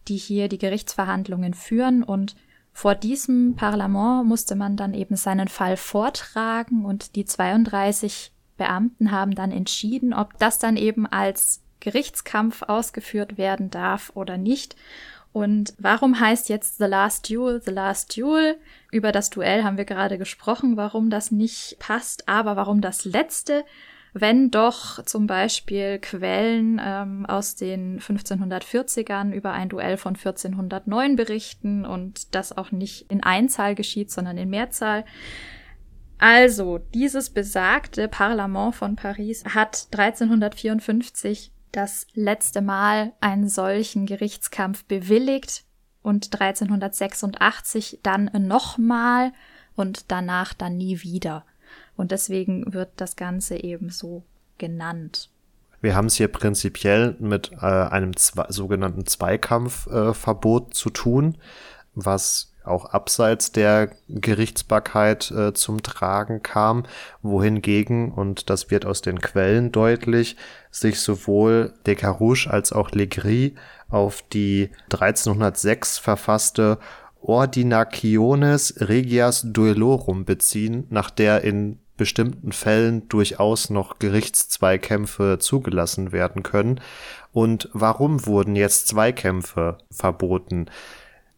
[0.08, 2.36] die hier die Gerichtsverhandlungen führen und
[2.74, 9.34] vor diesem Parlament musste man dann eben seinen Fall vortragen und die 32 Beamten haben
[9.34, 14.76] dann entschieden, ob das dann eben als Gerichtskampf ausgeführt werden darf oder nicht.
[15.34, 18.58] Und warum heißt jetzt The Last Duel The Last Duel?
[18.91, 23.63] Über das Duell haben wir gerade gesprochen, warum das nicht passt, aber warum das letzte
[24.13, 31.86] wenn doch zum Beispiel Quellen ähm, aus den 1540ern über ein Duell von 1409 berichten
[31.86, 35.06] und das auch nicht in Einzahl geschieht, sondern in Mehrzahl.
[36.20, 45.63] Also, dieses besagte Parlament von Paris hat 1354 das letzte Mal einen solchen Gerichtskampf bewilligt
[46.02, 49.32] und 1386 dann nochmal
[49.76, 51.46] und danach dann nie wieder.
[51.98, 54.24] Und deswegen wird das Ganze eben so
[54.58, 55.30] genannt.
[55.82, 61.38] Wir haben es hier prinzipiell mit äh, einem zwe sogenannten Zweikampfverbot äh, zu tun,
[61.94, 66.84] was auch abseits der Gerichtsbarkeit äh, zum Tragen kam,
[67.22, 70.36] wohingegen, und das wird aus den Quellen deutlich,
[70.70, 73.54] sich sowohl Descarrouche als auch Legris
[73.90, 76.78] auf die 1306 verfasste
[77.22, 86.80] Ordinaciones Regias Duellorum beziehen, nach der in bestimmten Fällen durchaus noch Gerichtszweikämpfe zugelassen werden können.
[87.34, 90.68] Und warum wurden jetzt Zweikämpfe verboten?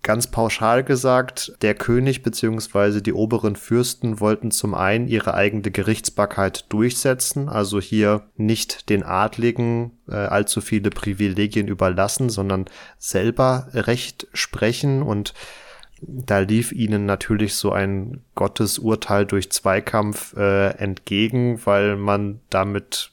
[0.01, 3.01] Ganz pauschal gesagt, der König bzw.
[3.01, 9.91] die oberen Fürsten wollten zum einen ihre eigene Gerichtsbarkeit durchsetzen, also hier nicht den Adligen
[10.07, 12.65] äh, allzu viele Privilegien überlassen, sondern
[12.97, 15.33] selber Recht sprechen und
[16.01, 23.11] da lief ihnen natürlich so ein Gottesurteil durch Zweikampf äh, entgegen, weil man damit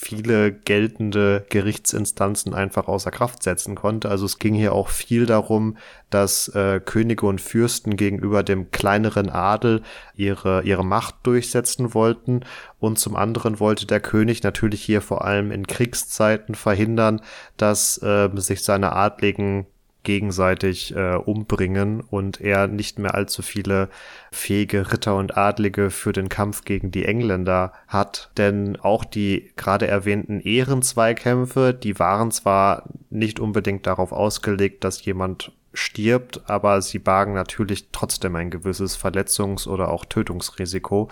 [0.00, 4.08] viele geltende Gerichtsinstanzen einfach außer Kraft setzen konnte.
[4.08, 5.76] Also es ging hier auch viel darum,
[6.08, 9.82] dass äh, Könige und Fürsten gegenüber dem kleineren Adel
[10.14, 12.42] ihre, ihre Macht durchsetzen wollten.
[12.78, 17.20] Und zum anderen wollte der König natürlich hier vor allem in Kriegszeiten verhindern,
[17.56, 19.66] dass äh, sich seine Adligen
[20.08, 23.90] gegenseitig äh, umbringen und er nicht mehr allzu viele
[24.32, 28.30] fähige Ritter und Adlige für den Kampf gegen die Engländer hat.
[28.38, 35.52] Denn auch die gerade erwähnten Ehrenzweikämpfe, die waren zwar nicht unbedingt darauf ausgelegt, dass jemand
[35.74, 41.10] stirbt, aber sie bargen natürlich trotzdem ein gewisses Verletzungs- oder auch Tötungsrisiko.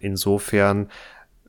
[0.00, 0.90] Insofern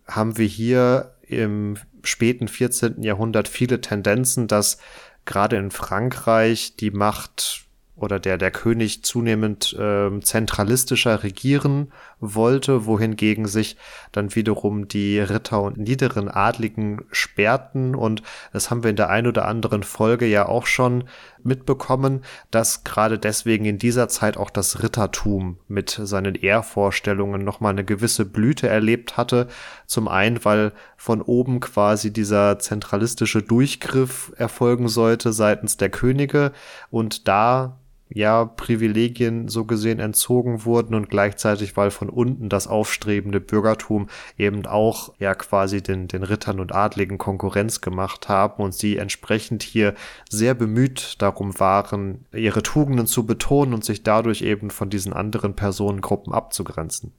[0.08, 3.04] haben wir hier im späten 14.
[3.04, 4.78] Jahrhundert viele Tendenzen, dass
[5.26, 11.92] gerade in Frankreich die Macht oder der, der König zunehmend äh, zentralistischer regieren
[12.34, 13.78] wollte, wohingegen sich
[14.12, 17.94] dann wiederum die Ritter und niederen Adligen sperrten.
[17.94, 21.04] Und das haben wir in der ein oder anderen Folge ja auch schon
[21.44, 27.86] mitbekommen, dass gerade deswegen in dieser Zeit auch das Rittertum mit seinen Ehrvorstellungen nochmal eine
[27.86, 29.48] gewisse Blüte erlebt hatte.
[29.86, 36.52] Zum einen, weil von oben quasi dieser zentralistische Durchgriff erfolgen sollte seitens der Könige
[36.90, 37.78] und da
[38.10, 44.66] ja, Privilegien so gesehen entzogen wurden und gleichzeitig, weil von unten das aufstrebende Bürgertum eben
[44.68, 49.96] auch ja quasi den, den Rittern und Adligen Konkurrenz gemacht haben und sie entsprechend hier
[50.30, 55.56] sehr bemüht darum waren, ihre Tugenden zu betonen und sich dadurch eben von diesen anderen
[55.56, 57.12] Personengruppen abzugrenzen.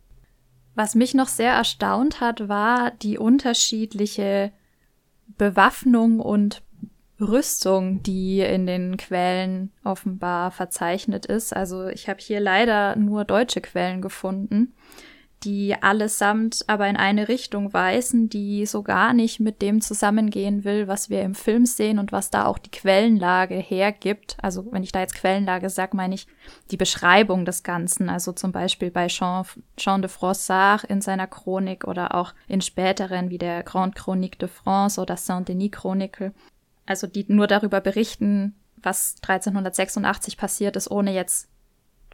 [0.77, 4.53] Was mich noch sehr erstaunt hat, war die unterschiedliche
[5.38, 6.62] Bewaffnung und
[7.20, 11.55] Rüstung, die in den Quellen offenbar verzeichnet ist.
[11.57, 14.74] Also ich habe hier leider nur deutsche Quellen gefunden,
[15.44, 20.88] die allesamt aber in eine Richtung weisen, die so gar nicht mit dem zusammengehen will,
[20.88, 24.37] was wir im Film sehen und was da auch die Quellenlage hergibt.
[24.42, 26.26] Also wenn ich da jetzt Quellenlage sage, meine ich
[26.70, 28.09] die Beschreibung des Ganzen.
[28.09, 29.44] Also zum Beispiel bei Jean,
[29.76, 34.48] Jean de Froissart in seiner Chronik oder auch in späteren wie der Grande Chronique de
[34.48, 36.33] France oder Saint-Denis Chronicle
[36.87, 41.49] also die nur darüber berichten, was 1386 passiert ist, ohne jetzt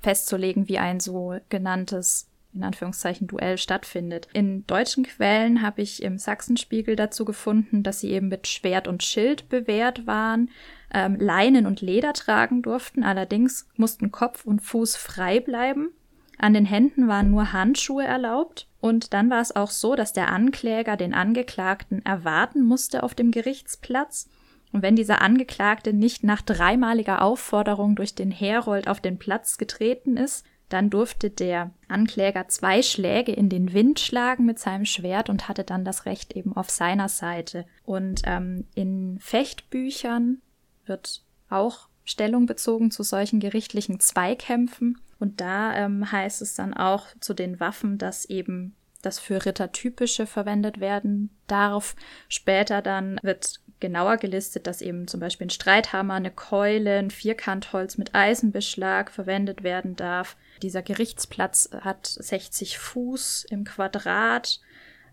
[0.01, 4.29] festzulegen, wie ein so genanntes in Anführungszeichen Duell stattfindet.
[4.33, 9.03] In deutschen Quellen habe ich im Sachsenspiegel dazu gefunden, dass sie eben mit Schwert und
[9.03, 10.51] Schild bewehrt waren,
[10.93, 15.93] ähm, Leinen und Leder tragen durften, allerdings mussten Kopf und Fuß frei bleiben.
[16.39, 18.69] An den Händen waren nur Handschuhe erlaubt.
[18.81, 23.31] Und dann war es auch so, dass der Ankläger den Angeklagten erwarten musste auf dem
[23.31, 24.29] Gerichtsplatz
[24.73, 30.17] und wenn dieser Angeklagte nicht nach dreimaliger Aufforderung durch den Herold auf den Platz getreten
[30.17, 35.47] ist, dann durfte der Ankläger zwei Schläge in den Wind schlagen mit seinem Schwert und
[35.49, 37.67] hatte dann das Recht eben auf seiner Seite.
[37.85, 40.41] Und ähm, in Fechtbüchern
[40.87, 44.99] wird auch Stellung bezogen zu solchen gerichtlichen Zweikämpfen.
[45.19, 49.73] Und da ähm, heißt es dann auch zu den Waffen, dass eben das für Ritter
[49.73, 51.95] typische verwendet werden darf.
[52.29, 57.99] Später dann wird genauer gelistet, dass eben zum Beispiel ein Streithammer, eine Keule, ein Vierkantholz
[57.99, 60.37] mit Eisenbeschlag verwendet werden darf.
[60.63, 64.61] Dieser Gerichtsplatz hat 60 Fuß im Quadrat.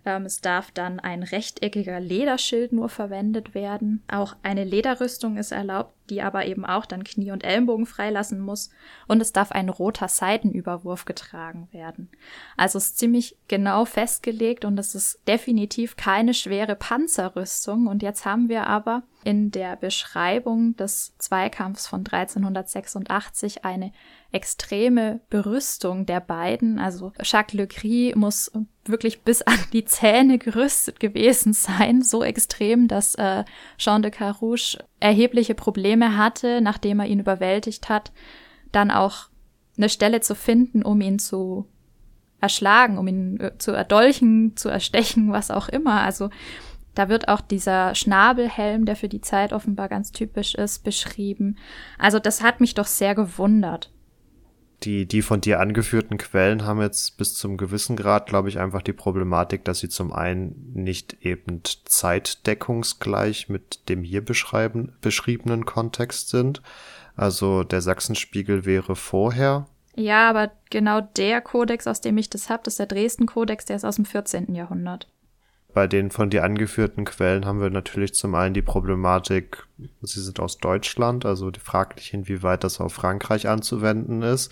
[0.06, 4.04] Ähm, es darf dann ein rechteckiger Lederschild nur verwendet werden.
[4.08, 8.70] Auch eine Lederrüstung ist erlaubt, die aber eben auch dann Knie und Ellenbogen freilassen muss.
[9.08, 12.10] Und es darf ein roter Seitenüberwurf getragen werden.
[12.56, 17.88] Also ist ziemlich genau festgelegt und es ist definitiv keine schwere Panzerrüstung.
[17.88, 23.92] Und jetzt haben wir aber in der Beschreibung des Zweikampfs von 1386 eine
[24.32, 26.80] extreme Berüstung der beiden.
[26.80, 28.52] Also Jacques Le Gris muss
[28.86, 33.44] wirklich bis an die Zähne gerüstet gewesen sein, so extrem, dass äh,
[33.78, 38.12] Jean de Carouche erhebliche Probleme hatte, nachdem er ihn überwältigt hat,
[38.72, 39.30] dann auch
[39.78, 41.68] eine Stelle zu finden, um ihn zu
[42.40, 46.02] erschlagen, um ihn äh, zu erdolchen, zu erstechen, was auch immer.
[46.02, 46.30] Also
[46.94, 51.58] da wird auch dieser Schnabelhelm, der für die Zeit offenbar ganz typisch ist, beschrieben.
[51.98, 53.92] Also das hat mich doch sehr gewundert
[54.84, 58.82] die, die von dir angeführten Quellen haben jetzt bis zum gewissen Grad, glaube ich, einfach
[58.82, 66.30] die Problematik, dass sie zum einen nicht eben zeitdeckungsgleich mit dem hier beschreiben, beschriebenen Kontext
[66.30, 66.62] sind.
[67.16, 69.68] Also der Sachsenspiegel wäre vorher.
[69.96, 73.76] Ja, aber genau der Kodex, aus dem ich das habe, das ist der Dresden-Kodex, der
[73.76, 74.56] ist aus dem 14.
[74.56, 75.08] Jahrhundert
[75.80, 79.66] bei den von dir angeführten Quellen haben wir natürlich zum einen die Problematik,
[80.02, 84.52] sie sind aus Deutschland, also fraglich, inwieweit das auf Frankreich anzuwenden ist.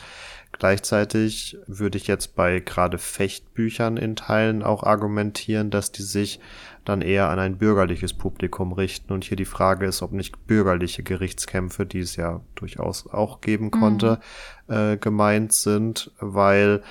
[0.54, 6.40] Gleichzeitig würde ich jetzt bei gerade Fechtbüchern in Teilen auch argumentieren, dass die sich
[6.86, 9.12] dann eher an ein bürgerliches Publikum richten.
[9.12, 13.70] Und hier die Frage ist, ob nicht bürgerliche Gerichtskämpfe, die es ja durchaus auch geben
[13.70, 14.22] konnte,
[14.70, 14.74] mhm.
[14.74, 16.84] äh, gemeint sind, weil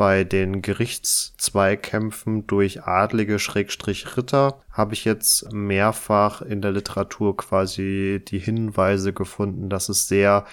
[0.00, 8.24] bei den Gerichtszweikämpfen durch Adlige Schrägstrich Ritter habe ich jetzt mehrfach in der Literatur quasi
[8.26, 10.46] die Hinweise gefunden, dass es sehr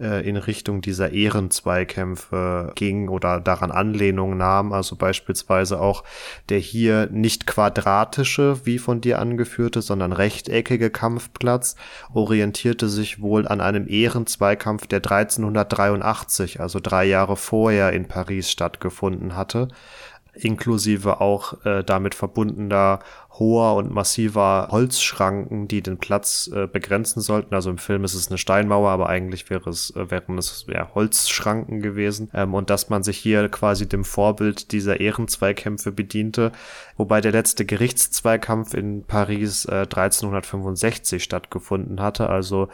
[0.00, 4.72] äh, in Richtung dieser Ehrenzweikämpfe ging oder daran Anlehnung nahm.
[4.72, 6.04] Also beispielsweise auch
[6.48, 11.76] der hier nicht quadratische, wie von dir angeführte, sondern rechteckige Kampfplatz
[12.12, 19.36] orientierte sich wohl an einem Ehrenzweikampf, der 1383, also drei Jahre vorher in Paris stattgefunden
[19.36, 19.68] hatte
[20.44, 23.00] inklusive auch äh, damit verbundener
[23.38, 27.54] hoher und massiver Holzschranken, die den Platz äh, begrenzen sollten.
[27.54, 30.90] Also im Film ist es eine Steinmauer, aber eigentlich wäre es, äh, wären es ja,
[30.94, 32.30] Holzschranken gewesen.
[32.34, 36.52] Ähm, und dass man sich hier quasi dem Vorbild dieser Ehrenzweikämpfe bediente,
[36.96, 42.68] wobei der letzte Gerichtszweikampf in Paris äh, 1365 stattgefunden hatte, also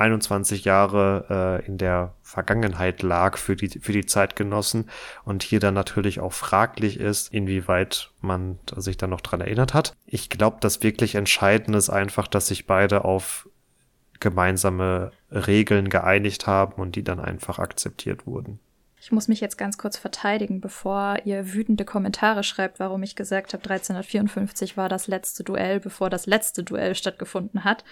[0.00, 4.88] 21 Jahre äh, in der Vergangenheit lag für die, für die Zeitgenossen
[5.24, 9.94] und hier dann natürlich auch fraglich ist, inwieweit man sich dann noch dran erinnert hat.
[10.06, 13.48] Ich glaube, das wirklich Entscheidende ist einfach, dass sich beide auf
[14.20, 18.60] gemeinsame Regeln geeinigt haben und die dann einfach akzeptiert wurden.
[19.02, 23.54] Ich muss mich jetzt ganz kurz verteidigen, bevor ihr wütende Kommentare schreibt, warum ich gesagt
[23.54, 27.82] habe, 1354 war das letzte Duell, bevor das letzte Duell stattgefunden hat.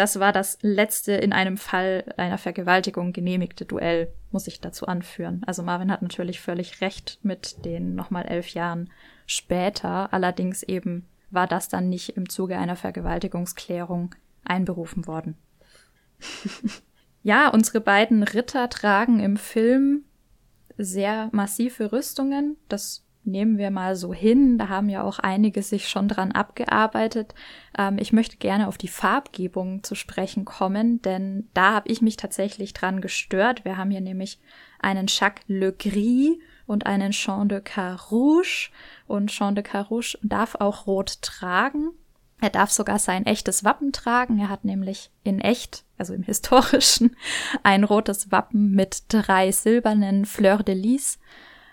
[0.00, 5.42] Das war das letzte in einem Fall einer Vergewaltigung genehmigte Duell, muss ich dazu anführen.
[5.44, 8.88] Also Marvin hat natürlich völlig recht mit den nochmal elf Jahren
[9.26, 10.10] später.
[10.14, 15.36] Allerdings eben war das dann nicht im Zuge einer Vergewaltigungsklärung einberufen worden.
[17.22, 20.06] ja, unsere beiden Ritter tragen im Film
[20.78, 22.56] sehr massive Rüstungen.
[22.70, 24.58] Das nehmen wir mal so hin.
[24.58, 27.34] Da haben ja auch einige sich schon dran abgearbeitet.
[27.78, 32.16] Ähm, ich möchte gerne auf die Farbgebung zu sprechen kommen, denn da habe ich mich
[32.16, 33.64] tatsächlich dran gestört.
[33.64, 34.38] Wir haben hier nämlich
[34.80, 38.70] einen Jacques Le Gris und einen Champ de Carouge.
[39.06, 41.90] Und Champ de Carouge darf auch rot tragen.
[42.40, 44.38] Er darf sogar sein echtes Wappen tragen.
[44.38, 47.16] Er hat nämlich in echt, also im historischen,
[47.62, 51.18] ein rotes Wappen mit drei silbernen Fleur de Lis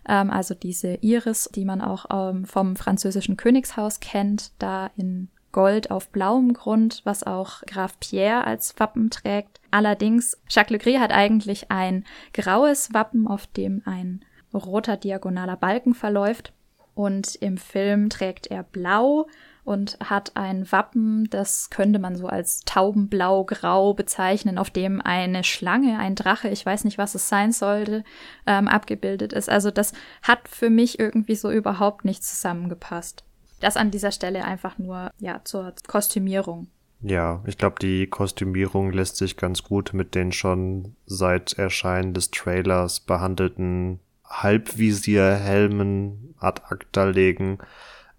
[0.07, 5.91] ähm, also diese Iris, die man auch ähm, vom französischen Königshaus kennt, da in Gold
[5.91, 9.59] auf blauem Grund, was auch Graf Pierre als Wappen trägt.
[9.71, 15.93] Allerdings, Jacques Le Gris hat eigentlich ein graues Wappen, auf dem ein roter diagonaler Balken
[15.93, 16.53] verläuft.
[16.93, 19.27] Und im Film trägt er blau
[19.67, 25.99] und hat ein Wappen, das könnte man so als taubenblau-grau bezeichnen, auf dem eine Schlange,
[25.99, 28.05] ein Drache, ich weiß nicht, was es sein sollte,
[28.45, 29.49] ähm, abgebildet ist.
[29.49, 29.91] Also das
[30.21, 33.25] hat für mich irgendwie so überhaupt nicht zusammengepasst.
[33.59, 36.67] Das an dieser Stelle einfach nur, ja, zur Kostümierung.
[37.01, 42.31] Ja, ich glaube, die Kostümierung lässt sich ganz gut mit den schon seit Erscheinen des
[42.31, 47.57] Trailers behandelten Halbvisierhelmen ad acta legen.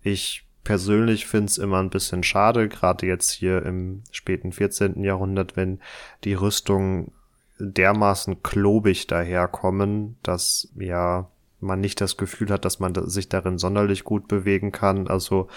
[0.03, 5.03] Ich persönlich finde es immer ein bisschen schade, gerade jetzt hier im späten 14.
[5.03, 5.81] Jahrhundert, wenn
[6.25, 7.13] die Rüstungen
[7.59, 14.05] dermaßen klobig daherkommen, dass ja man nicht das Gefühl hat, dass man sich darin sonderlich
[14.05, 15.09] gut bewegen kann.
[15.09, 15.49] Also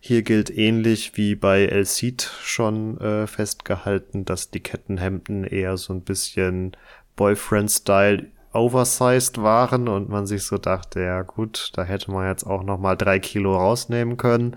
[0.00, 5.92] hier gilt ähnlich wie bei El Cid schon äh, festgehalten, dass die Kettenhemden eher so
[5.92, 6.78] ein bisschen
[7.14, 12.62] Boyfriend-Style oversized waren und man sich so dachte, ja gut, da hätte man jetzt auch
[12.62, 14.56] noch mal drei Kilo rausnehmen können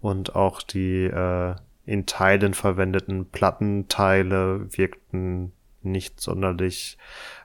[0.00, 1.54] und auch die äh,
[1.86, 6.96] in Teilen verwendeten Plattenteile wirkten nicht sonderlich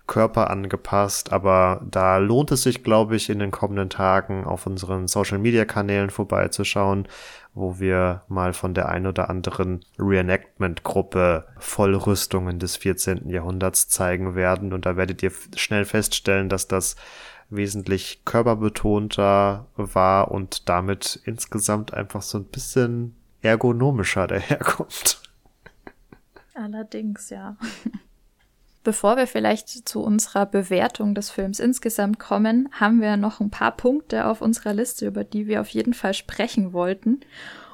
[0.10, 6.10] körperangepasst, aber da lohnt es sich, glaube ich, in den kommenden Tagen auf unseren Social-Media-Kanälen
[6.10, 7.08] vorbeizuschauen,
[7.54, 13.30] wo wir mal von der ein oder anderen Reenactment-Gruppe Vollrüstungen des 14.
[13.30, 14.74] Jahrhunderts zeigen werden.
[14.74, 16.96] Und da werdet ihr schnell feststellen, dass das
[17.52, 25.22] wesentlich körperbetonter war und damit insgesamt einfach so ein bisschen ergonomischer daherkommt.
[26.56, 27.58] Allerdings, ja.
[28.84, 33.76] Bevor wir vielleicht zu unserer Bewertung des Films insgesamt kommen, haben wir noch ein paar
[33.76, 37.20] Punkte auf unserer Liste, über die wir auf jeden Fall sprechen wollten.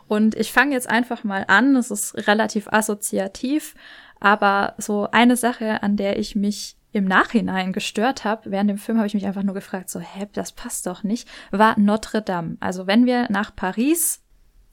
[0.08, 1.76] Und ich fange jetzt einfach mal an.
[1.76, 3.76] Es ist relativ assoziativ,
[4.20, 8.98] aber so eine Sache, an der ich mich im Nachhinein gestört habe, während dem Film
[8.98, 12.58] habe ich mich einfach nur gefragt, so, hä, das passt doch nicht, war Notre Dame.
[12.62, 14.22] Also wenn wir nach Paris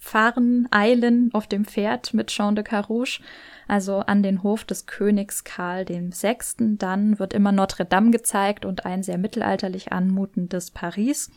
[0.02, 3.20] fahren, eilen auf dem Pferd mit Jean de Carouge,
[3.68, 6.36] also an den Hof des Königs Karl VI.,
[6.76, 11.30] dann wird immer Notre Dame gezeigt und ein sehr mittelalterlich anmutendes Paris.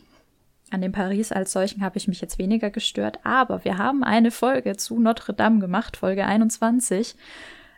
[0.72, 4.32] An dem Paris als solchen habe ich mich jetzt weniger gestört, aber wir haben eine
[4.32, 7.14] Folge zu Notre Dame gemacht, Folge 21.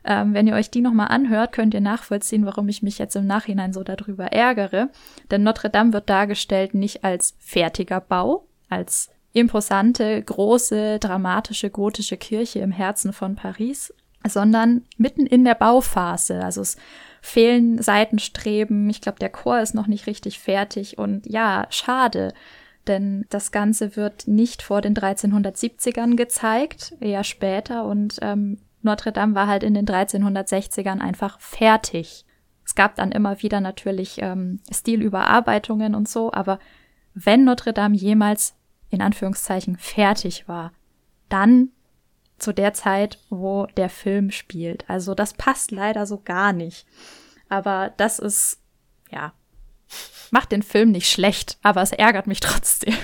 [0.04, 3.26] Ähm, wenn ihr euch die nochmal anhört, könnt ihr nachvollziehen, warum ich mich jetzt im
[3.26, 4.88] Nachhinein so darüber ärgere.
[5.30, 12.60] Denn Notre Dame wird dargestellt nicht als fertiger Bau, als imposante, große, dramatische gotische Kirche
[12.60, 13.92] im Herzen von Paris,
[14.26, 16.42] sondern mitten in der Bauphase.
[16.42, 16.76] Also es
[17.20, 18.88] fehlen Seitenstreben.
[18.90, 20.98] Ich glaube, der Chor ist noch nicht richtig fertig.
[20.98, 22.32] Und ja, schade,
[22.86, 27.84] denn das Ganze wird nicht vor den 1370ern gezeigt, eher später.
[27.84, 32.24] Und ähm, Notre Dame war halt in den 1360ern einfach fertig.
[32.64, 36.58] Es gab dann immer wieder natürlich ähm, Stilüberarbeitungen und so, aber
[37.14, 38.57] wenn Notre Dame jemals
[38.90, 40.72] in Anführungszeichen fertig war,
[41.28, 41.70] dann
[42.38, 44.88] zu der Zeit, wo der Film spielt.
[44.88, 46.86] Also das passt leider so gar nicht.
[47.48, 48.60] Aber das ist,
[49.10, 49.32] ja,
[50.30, 52.94] macht den Film nicht schlecht, aber es ärgert mich trotzdem.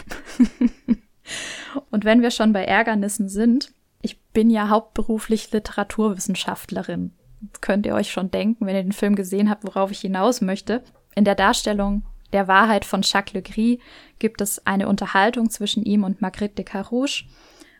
[1.91, 3.73] Und wenn wir schon bei Ärgernissen sind,
[4.03, 7.13] ich bin ja hauptberuflich Literaturwissenschaftlerin.
[7.61, 10.83] Könnt ihr euch schon denken, wenn ihr den Film gesehen habt, worauf ich hinaus möchte.
[11.15, 12.05] In der Darstellung
[12.35, 13.79] der Wahrheit von Jacques Le Gris
[14.19, 17.25] gibt es eine Unterhaltung zwischen ihm und Marguerite de Carouge,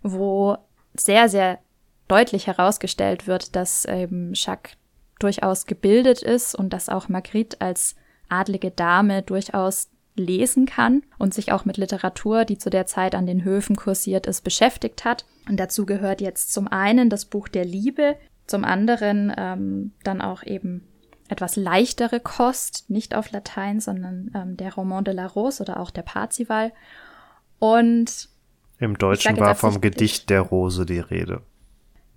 [0.03, 0.57] wo
[0.95, 1.59] sehr, sehr
[2.09, 4.77] deutlich herausgestellt wird, dass eben Jacques
[5.19, 7.97] durchaus gebildet ist und dass auch Marguerite als
[8.29, 13.27] adlige Dame durchaus lesen kann und sich auch mit Literatur, die zu der Zeit an
[13.27, 15.25] den Höfen kursiert ist, beschäftigt hat.
[15.49, 20.45] Und dazu gehört jetzt zum einen das Buch der Liebe, zum anderen ähm, dann auch
[20.45, 20.87] eben
[21.29, 25.91] etwas leichtere Kost, nicht auf Latein, sondern ähm, der Roman de la Rose oder auch
[25.91, 26.73] der Parzival.
[27.59, 28.29] Und
[28.79, 31.43] im Deutschen war vom Gedicht der Rose die Rede.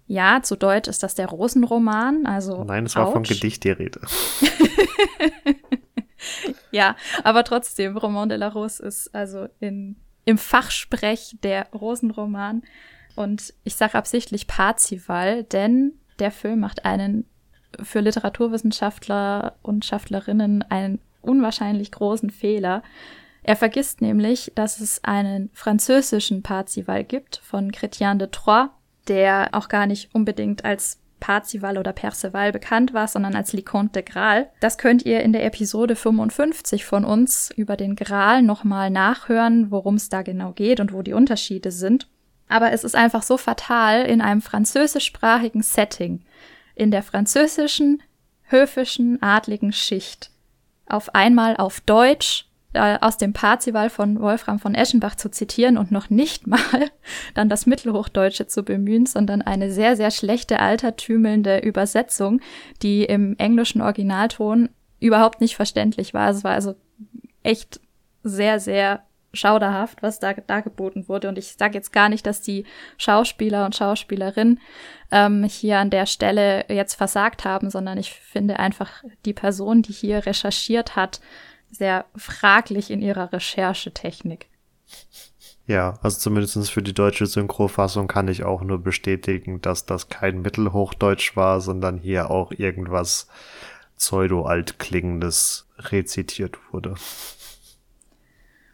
[0.07, 2.63] Ja, zu Deutsch ist das der Rosenroman, also.
[2.63, 4.01] Nein, es war vom Gedicht die Rede.
[6.71, 12.63] ja, aber trotzdem, Roman de la Rose ist also in, im Fachsprech der Rosenroman.
[13.15, 17.25] Und ich sage absichtlich Parzival, denn der Film macht einen
[17.83, 22.83] für Literaturwissenschaftler und Schaftlerinnen einen unwahrscheinlich großen Fehler.
[23.43, 28.69] Er vergisst nämlich, dass es einen französischen Parzival gibt von Chrétien de Troyes,
[29.07, 34.03] der auch gar nicht unbedingt als Parzival oder Perceval bekannt war, sondern als Licomte de
[34.03, 34.49] Graal.
[34.59, 39.95] Das könnt ihr in der Episode 55 von uns über den Graal nochmal nachhören, worum
[39.95, 42.07] es da genau geht und wo die Unterschiede sind.
[42.49, 46.21] Aber es ist einfach so fatal in einem französischsprachigen Setting,
[46.77, 48.01] in der französischen,
[48.43, 50.31] höfischen, adligen Schicht,
[50.85, 55.91] auf einmal auf Deutsch äh, aus dem Parzival von Wolfram von Eschenbach zu zitieren und
[55.91, 56.59] noch nicht mal
[57.33, 62.39] dann das Mittelhochdeutsche zu bemühen, sondern eine sehr, sehr schlechte, altertümelnde Übersetzung,
[62.83, 64.69] die im englischen Originalton
[64.99, 66.29] überhaupt nicht verständlich war.
[66.29, 66.75] Es war also
[67.43, 67.79] echt
[68.23, 71.29] sehr, sehr schauderhaft, was da dargeboten wurde.
[71.29, 72.65] Und ich sage jetzt gar nicht, dass die
[72.97, 74.59] Schauspieler und Schauspielerinnen
[75.11, 79.93] ähm, hier an der Stelle jetzt versagt haben, sondern ich finde einfach die Person, die
[79.93, 81.21] hier recherchiert hat,
[81.69, 84.47] sehr fraglich in ihrer Recherchetechnik.
[85.67, 90.41] Ja, also zumindest für die deutsche Synchrofassung kann ich auch nur bestätigen, dass das kein
[90.41, 93.27] Mittelhochdeutsch war, sondern hier auch irgendwas
[93.97, 96.95] pseudo-altklingendes rezitiert wurde.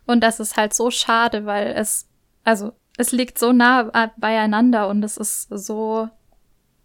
[0.05, 2.07] Und das ist halt so schade, weil es,
[2.43, 6.09] also, es liegt so nah beieinander und es ist so,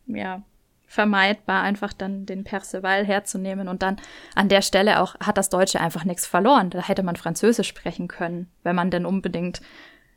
[0.07, 0.43] ja,
[0.87, 3.99] vermeidbar, einfach dann den Perceval herzunehmen und dann
[4.35, 6.71] an der Stelle auch hat das Deutsche einfach nichts verloren.
[6.71, 9.61] Da hätte man Französisch sprechen können, wenn man denn unbedingt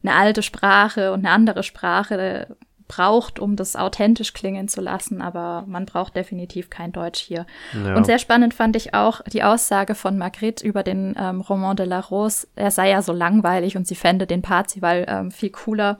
[0.01, 2.55] eine alte Sprache und eine andere Sprache
[2.91, 7.45] braucht, um das authentisch klingen zu lassen, aber man braucht definitiv kein Deutsch hier.
[7.73, 7.95] Ja.
[7.95, 11.85] Und sehr spannend fand ich auch die Aussage von Magritte über den ähm, Roman de
[11.85, 12.47] la Rose.
[12.55, 15.99] Er sei ja so langweilig und sie fände den Parzival ähm, viel cooler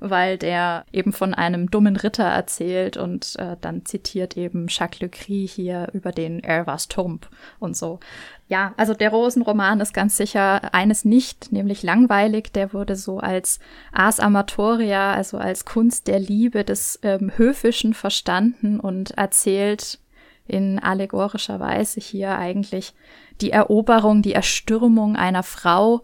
[0.00, 5.08] weil der eben von einem dummen Ritter erzählt und äh, dann zitiert eben Jacques Le
[5.08, 7.28] Cri hier über den Erwas Tump
[7.58, 8.00] und so.
[8.48, 12.52] Ja, also der Rosenroman ist ganz sicher eines nicht, nämlich langweilig.
[12.52, 13.58] Der wurde so als
[13.92, 19.98] Ars Amatoria, also als Kunst der Liebe des ähm, Höfischen verstanden und erzählt
[20.46, 22.94] in allegorischer Weise hier eigentlich
[23.40, 26.02] die Eroberung, die Erstürmung einer Frau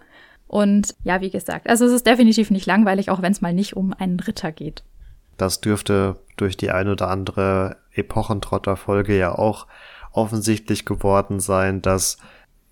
[0.52, 3.74] und ja, wie gesagt, also es ist definitiv nicht langweilig, auch wenn es mal nicht
[3.74, 4.84] um einen Ritter geht.
[5.38, 9.66] Das dürfte durch die ein oder andere Epochentrotter-Folge ja auch
[10.12, 12.18] offensichtlich geworden sein, dass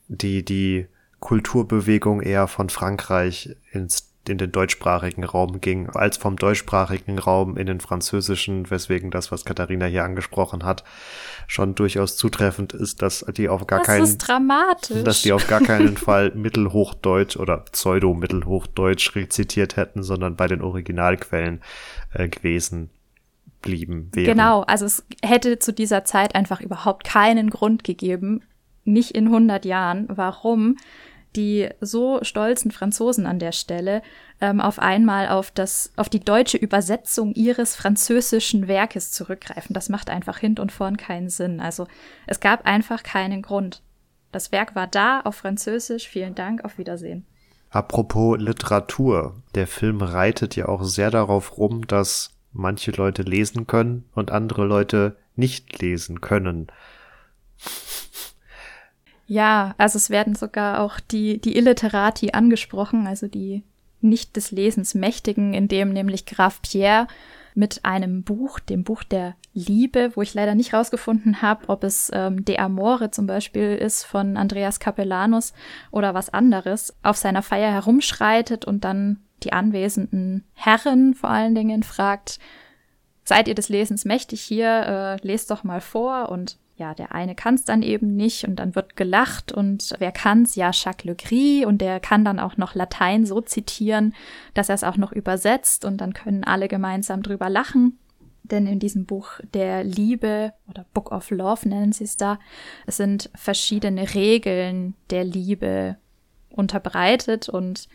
[0.08, 0.88] die, die
[1.20, 7.66] Kulturbewegung eher von Frankreich ins in den deutschsprachigen Raum ging, als vom deutschsprachigen Raum in
[7.66, 10.84] den französischen, weswegen das, was Katharina hier angesprochen hat,
[11.46, 15.04] schon durchaus zutreffend ist, dass die auf gar das keinen, ist dramatisch.
[15.04, 21.60] dass die auf gar keinen Fall Mittelhochdeutsch oder Pseudo-Mittelhochdeutsch rezitiert hätten, sondern bei den Originalquellen
[22.14, 22.90] äh, gewesen
[23.62, 24.36] blieben wären.
[24.36, 28.42] Genau, also es hätte zu dieser Zeit einfach überhaupt keinen Grund gegeben,
[28.84, 30.76] nicht in 100 Jahren, warum
[31.36, 34.02] die so stolzen Franzosen an der Stelle
[34.40, 39.74] ähm, auf einmal auf das, auf die deutsche Übersetzung ihres französischen Werkes zurückgreifen.
[39.74, 41.60] Das macht einfach hin und vorn keinen Sinn.
[41.60, 41.86] Also
[42.26, 43.82] es gab einfach keinen Grund.
[44.32, 46.08] Das Werk war da auf Französisch.
[46.08, 46.64] Vielen Dank.
[46.64, 47.26] Auf Wiedersehen.
[47.70, 49.42] Apropos Literatur.
[49.54, 54.64] Der Film reitet ja auch sehr darauf rum, dass manche Leute lesen können und andere
[54.64, 56.68] Leute nicht lesen können.
[59.30, 63.62] Ja, also es werden sogar auch die, die Illiterati angesprochen, also die
[64.00, 67.06] nicht des Lesens Mächtigen, in dem nämlich Graf Pierre
[67.54, 72.10] mit einem Buch, dem Buch der Liebe, wo ich leider nicht rausgefunden habe, ob es
[72.12, 75.52] ähm, De Amore zum Beispiel ist von Andreas Capellanus
[75.92, 81.84] oder was anderes, auf seiner Feier herumschreitet und dann die anwesenden Herren vor allen Dingen
[81.84, 82.40] fragt,
[83.22, 86.30] seid ihr des Lesens mächtig hier, äh, lest doch mal vor.
[86.30, 90.10] Und ja, der eine kann es dann eben nicht und dann wird gelacht und wer
[90.10, 90.56] kann's?
[90.56, 94.14] Ja, Jacques Le Gris und der kann dann auch noch Latein so zitieren,
[94.54, 97.98] dass er es auch noch übersetzt und dann können alle gemeinsam drüber lachen.
[98.42, 102.38] Denn in diesem Buch der Liebe oder Book of Love nennen sie es da,
[102.86, 105.98] es sind verschiedene Regeln der Liebe
[106.48, 107.88] unterbreitet und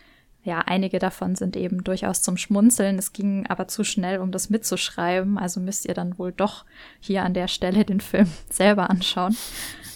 [0.45, 2.99] ja, einige davon sind eben durchaus zum Schmunzeln.
[2.99, 5.39] Es ging aber zu schnell, um das mitzuschreiben.
[5.39, 6.65] Also müsst ihr dann wohl doch
[6.99, 9.35] hier an der Stelle den Film selber anschauen.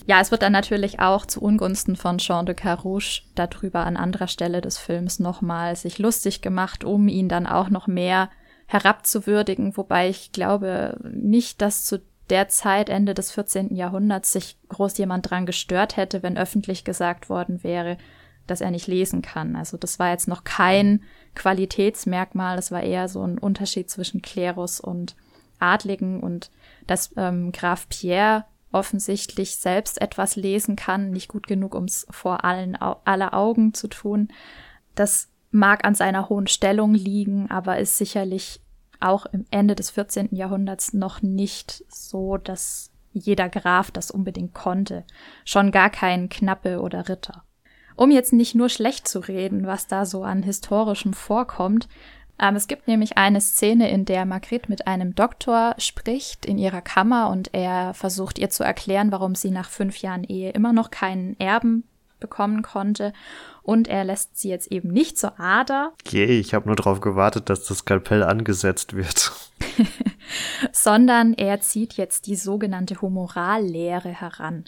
[0.08, 4.28] Ja, es wird dann natürlich auch zu Ungunsten von Jean de Carouche darüber an anderer
[4.28, 8.32] Stelle des Films nochmal sich lustig gemacht, um ihn dann auch noch mehr
[8.66, 9.78] herabzuwürdigen.
[9.78, 13.76] Wobei ich glaube nicht, dass zu der Zeit, Ende des 14.
[13.76, 17.98] Jahrhunderts, sich groß jemand dran gestört hätte, wenn öffentlich gesagt worden wäre,
[18.50, 19.56] dass er nicht lesen kann.
[19.56, 21.04] Also das war jetzt noch kein
[21.36, 25.16] Qualitätsmerkmal, das war eher so ein Unterschied zwischen Klerus und
[25.60, 26.52] Adligen und
[26.88, 32.44] dass ähm, Graf Pierre offensichtlich selbst etwas lesen kann, nicht gut genug, um es vor
[32.44, 34.30] allen aller Augen zu tun.
[34.96, 38.62] Das mag an seiner hohen Stellung liegen, aber ist sicherlich
[39.00, 40.36] auch im Ende des 14.
[40.36, 45.04] Jahrhunderts noch nicht so, dass jeder Graf das unbedingt konnte.
[45.46, 47.44] Schon gar kein Knappe oder Ritter
[48.00, 51.90] um jetzt nicht nur schlecht zu reden, was da so an historischem vorkommt.
[52.40, 56.80] Ähm, es gibt nämlich eine Szene, in der Margret mit einem Doktor spricht in ihrer
[56.80, 60.92] Kammer und er versucht ihr zu erklären, warum sie nach fünf Jahren Ehe immer noch
[60.92, 61.84] keinen Erben
[62.22, 63.12] bekommen konnte.
[63.64, 65.92] Und er lässt sie jetzt eben nicht zur Ader.
[66.10, 69.34] Yay, ich habe nur darauf gewartet, dass das Skalpell angesetzt wird.
[70.72, 74.64] sondern er zieht jetzt die sogenannte Humorallehre heran.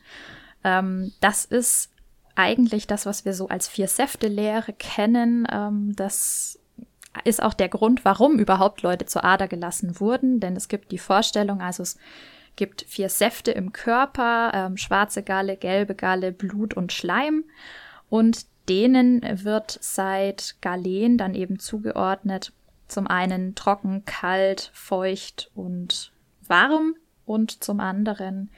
[0.66, 1.92] Ähm, das ist
[2.36, 5.48] eigentlich das, was wir so als Vier-Säfte-Lehre kennen.
[5.52, 6.60] Ähm, das
[7.24, 10.98] ist auch der Grund, warum überhaupt Leute zur Ader gelassen wurden, denn es gibt die
[10.98, 11.98] Vorstellung, also es
[12.56, 17.44] gibt vier Säfte im Körper, ähm, schwarze Galle, gelbe Galle, Blut und Schleim
[18.10, 22.54] und denen wird seit Galen dann eben zugeordnet,
[22.88, 26.12] zum einen trocken, kalt, feucht und
[26.48, 28.50] warm und zum anderen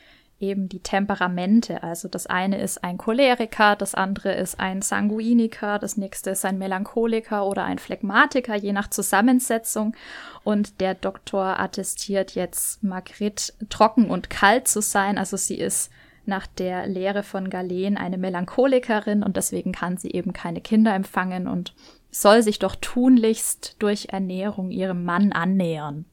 [0.44, 1.82] eben die Temperamente.
[1.82, 6.58] Also das eine ist ein Choleriker, das andere ist ein Sanguiniker, das nächste ist ein
[6.58, 9.96] Melancholiker oder ein Phlegmatiker, je nach Zusammensetzung.
[10.44, 15.18] Und der Doktor attestiert jetzt Margrit trocken und kalt zu sein.
[15.18, 15.90] Also sie ist
[16.26, 21.48] nach der Lehre von Galen eine Melancholikerin und deswegen kann sie eben keine Kinder empfangen
[21.48, 21.74] und
[22.12, 26.06] soll sich doch tunlichst durch Ernährung ihrem Mann annähern.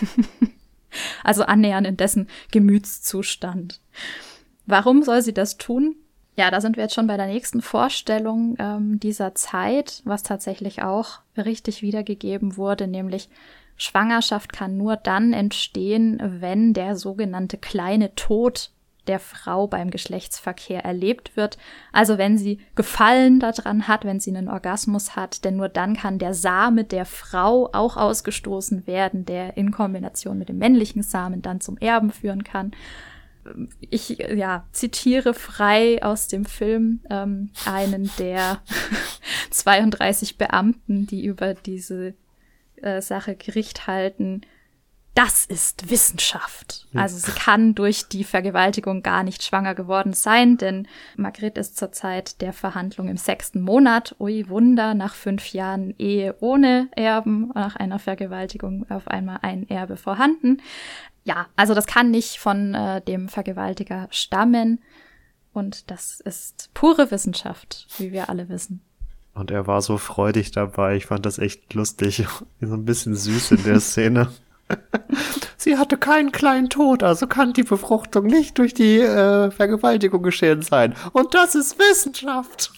[1.24, 3.80] also annähern in dessen Gemütszustand.
[4.66, 5.96] Warum soll sie das tun?
[6.36, 10.82] Ja, da sind wir jetzt schon bei der nächsten Vorstellung ähm, dieser Zeit, was tatsächlich
[10.82, 13.28] auch richtig wiedergegeben wurde, nämlich
[13.76, 18.70] Schwangerschaft kann nur dann entstehen, wenn der sogenannte kleine Tod
[19.06, 21.58] der Frau beim Geschlechtsverkehr erlebt wird.
[21.92, 26.18] Also wenn sie Gefallen daran hat, wenn sie einen Orgasmus hat, denn nur dann kann
[26.18, 31.60] der Same der Frau auch ausgestoßen werden, der in Kombination mit dem männlichen Samen dann
[31.60, 32.72] zum Erben führen kann.
[33.80, 38.60] Ich ja, zitiere frei aus dem Film ähm, einen der
[39.50, 42.14] 32 Beamten, die über diese
[42.76, 44.42] äh, Sache Gericht halten
[45.14, 46.86] das ist Wissenschaft.
[46.92, 47.00] Hm.
[47.00, 51.92] Also sie kann durch die Vergewaltigung gar nicht schwanger geworden sein, denn Margret ist zur
[51.92, 54.16] Zeit der Verhandlung im sechsten Monat.
[54.18, 59.96] Ui, Wunder, nach fünf Jahren Ehe ohne Erben, nach einer Vergewaltigung auf einmal ein Erbe
[59.96, 60.62] vorhanden.
[61.24, 64.80] Ja, also das kann nicht von äh, dem Vergewaltiger stammen.
[65.52, 68.80] Und das ist pure Wissenschaft, wie wir alle wissen.
[69.34, 70.96] Und er war so freudig dabei.
[70.96, 72.24] Ich fand das echt lustig.
[72.60, 74.32] So ein bisschen süß in der Szene.
[75.56, 80.62] Sie hatte keinen kleinen Tod, also kann die Befruchtung nicht durch die äh, Vergewaltigung geschehen
[80.62, 80.94] sein.
[81.12, 82.72] Und das ist Wissenschaft.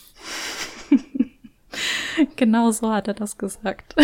[2.36, 3.94] genau so hat er das gesagt.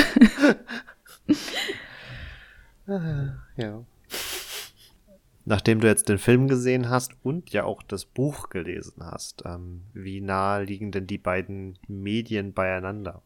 [3.57, 3.84] ja.
[5.45, 9.82] Nachdem du jetzt den Film gesehen hast und ja auch das Buch gelesen hast, ähm,
[9.93, 13.22] wie nahe liegen denn die beiden Medien beieinander?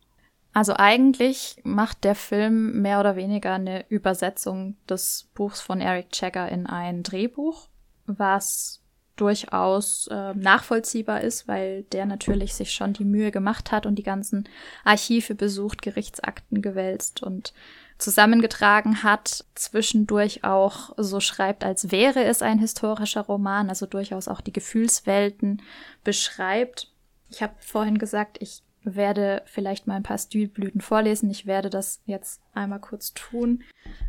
[0.54, 6.48] Also eigentlich macht der Film mehr oder weniger eine Übersetzung des Buchs von Eric Checker
[6.48, 7.68] in ein Drehbuch,
[8.06, 8.80] was
[9.16, 14.04] durchaus äh, nachvollziehbar ist, weil der natürlich sich schon die Mühe gemacht hat und die
[14.04, 14.48] ganzen
[14.84, 17.52] Archive besucht, Gerichtsakten gewälzt und
[17.98, 24.40] zusammengetragen hat, zwischendurch auch so schreibt, als wäre es ein historischer Roman, also durchaus auch
[24.40, 25.62] die Gefühlswelten
[26.02, 26.92] beschreibt.
[27.28, 31.30] Ich habe vorhin gesagt, ich werde vielleicht mal ein paar Stilblüten vorlesen.
[31.30, 33.64] Ich werde das jetzt einmal kurz tun,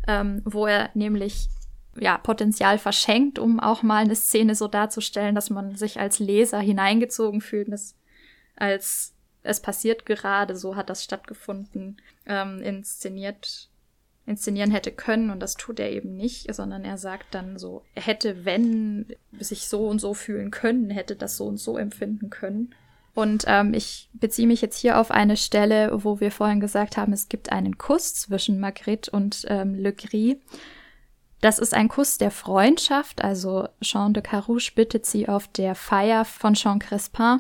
[0.08, 1.50] ähm, wo er nämlich
[1.98, 6.60] ja, Potenzial verschenkt, um auch mal eine Szene so darzustellen, dass man sich als Leser
[6.60, 7.96] hineingezogen fühlt, dass
[8.56, 9.14] als
[9.44, 13.70] es passiert gerade, so hat das stattgefunden, ähm, inszeniert
[14.28, 18.02] inszenieren hätte können und das tut er eben nicht, sondern er sagt dann so, er
[18.02, 19.06] hätte, wenn
[19.40, 22.74] sich so und so fühlen können, hätte das so und so empfinden können.
[23.16, 27.14] Und ähm, ich beziehe mich jetzt hier auf eine Stelle, wo wir vorhin gesagt haben,
[27.14, 30.36] es gibt einen Kuss zwischen Magritte und ähm, Le Gris.
[31.40, 36.26] Das ist ein Kuss der Freundschaft, also Jean de Carouche bittet sie auf der Feier
[36.26, 37.40] von Jean Crespin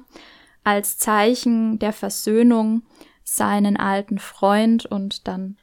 [0.64, 2.84] als Zeichen der Versöhnung
[3.24, 5.58] seinen alten Freund und dann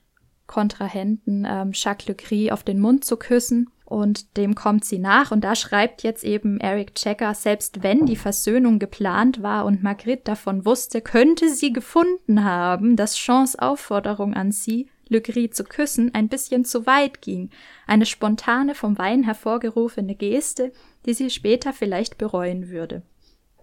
[0.47, 3.71] Kontrahenten ähm, Jacques Legris auf den Mund zu küssen.
[3.93, 5.33] Und dem kommt sie nach.
[5.33, 10.27] Und da schreibt jetzt eben Eric Checker, selbst wenn die Versöhnung geplant war und Margrit
[10.27, 16.31] davon wusste, könnte sie gefunden haben, dass Jeans Aufforderung an sie, Legris zu küssen, ein
[16.31, 17.51] bisschen zu weit ging.
[17.87, 20.73] Eine spontane, vom Wein hervorgerufene Geste,
[21.05, 23.03] die sie später vielleicht bereuen würde.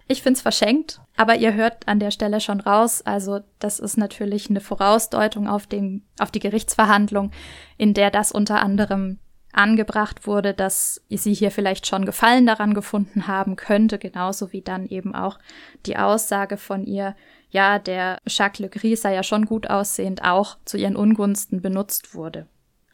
[0.07, 4.47] Ich find's verschenkt, aber ihr hört an der Stelle schon raus, also das ist natürlich
[4.47, 7.31] eine Vorausdeutung auf, den, auf die Gerichtsverhandlung,
[7.79, 9.17] in der das unter anderem
[9.51, 14.85] angebracht wurde, dass sie hier vielleicht schon Gefallen daran gefunden haben könnte, genauso wie dann
[14.85, 15.39] eben auch
[15.85, 17.15] die Aussage von ihr,
[17.49, 22.13] ja, der Jacques Le Gris sei ja schon gut aussehend, auch zu ihren Ungunsten benutzt
[22.13, 22.47] wurde.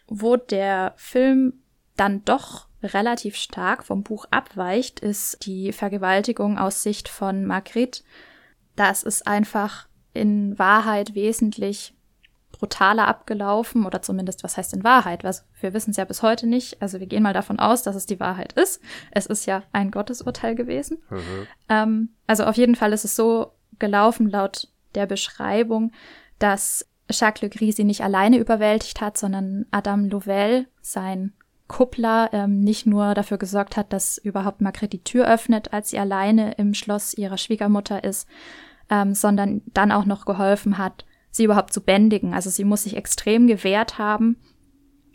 [0.08, 1.62] Wo der Film
[1.98, 8.04] dann doch relativ stark vom Buch abweicht, ist die Vergewaltigung aus Sicht von Margrit.
[8.76, 11.94] Das ist einfach in Wahrheit wesentlich
[12.58, 15.24] brutaler abgelaufen oder zumindest, was heißt in Wahrheit?
[15.24, 16.82] Was, wir wissen es ja bis heute nicht.
[16.82, 18.82] Also wir gehen mal davon aus, dass es die Wahrheit ist.
[19.12, 20.98] Es ist ja ein Gottesurteil gewesen.
[21.10, 21.48] Mhm.
[21.70, 25.92] Ähm, also auf jeden Fall ist es so gelaufen laut der Beschreibung,
[26.40, 31.34] dass Jacques Le Gris sie nicht alleine überwältigt hat, sondern Adam Louvel, sein
[31.68, 36.00] Kuppler ähm, nicht nur dafür gesorgt hat, dass überhaupt Margret die Tür öffnet, als sie
[36.00, 38.28] alleine im Schloss ihrer Schwiegermutter ist,
[38.90, 42.34] ähm, sondern dann auch noch geholfen hat, sie überhaupt zu bändigen.
[42.34, 44.38] Also sie muss sich extrem gewehrt haben,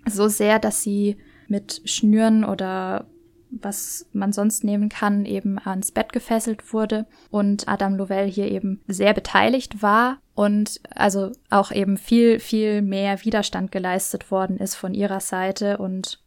[0.06, 1.16] so sehr, dass sie
[1.48, 3.06] mit Schnüren oder
[3.50, 8.80] was man sonst nehmen kann, eben ans Bett gefesselt wurde und Adam Lovell hier eben
[8.86, 14.94] sehr beteiligt war und also auch eben viel, viel mehr Widerstand geleistet worden ist von
[14.94, 16.22] ihrer Seite und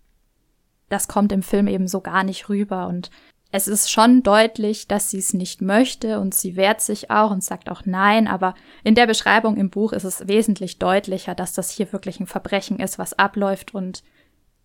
[0.89, 3.09] das kommt im Film eben so gar nicht rüber und
[3.55, 7.43] es ist schon deutlich, dass sie es nicht möchte und sie wehrt sich auch und
[7.43, 11.69] sagt auch nein, aber in der Beschreibung im Buch ist es wesentlich deutlicher, dass das
[11.69, 14.03] hier wirklich ein Verbrechen ist, was abläuft und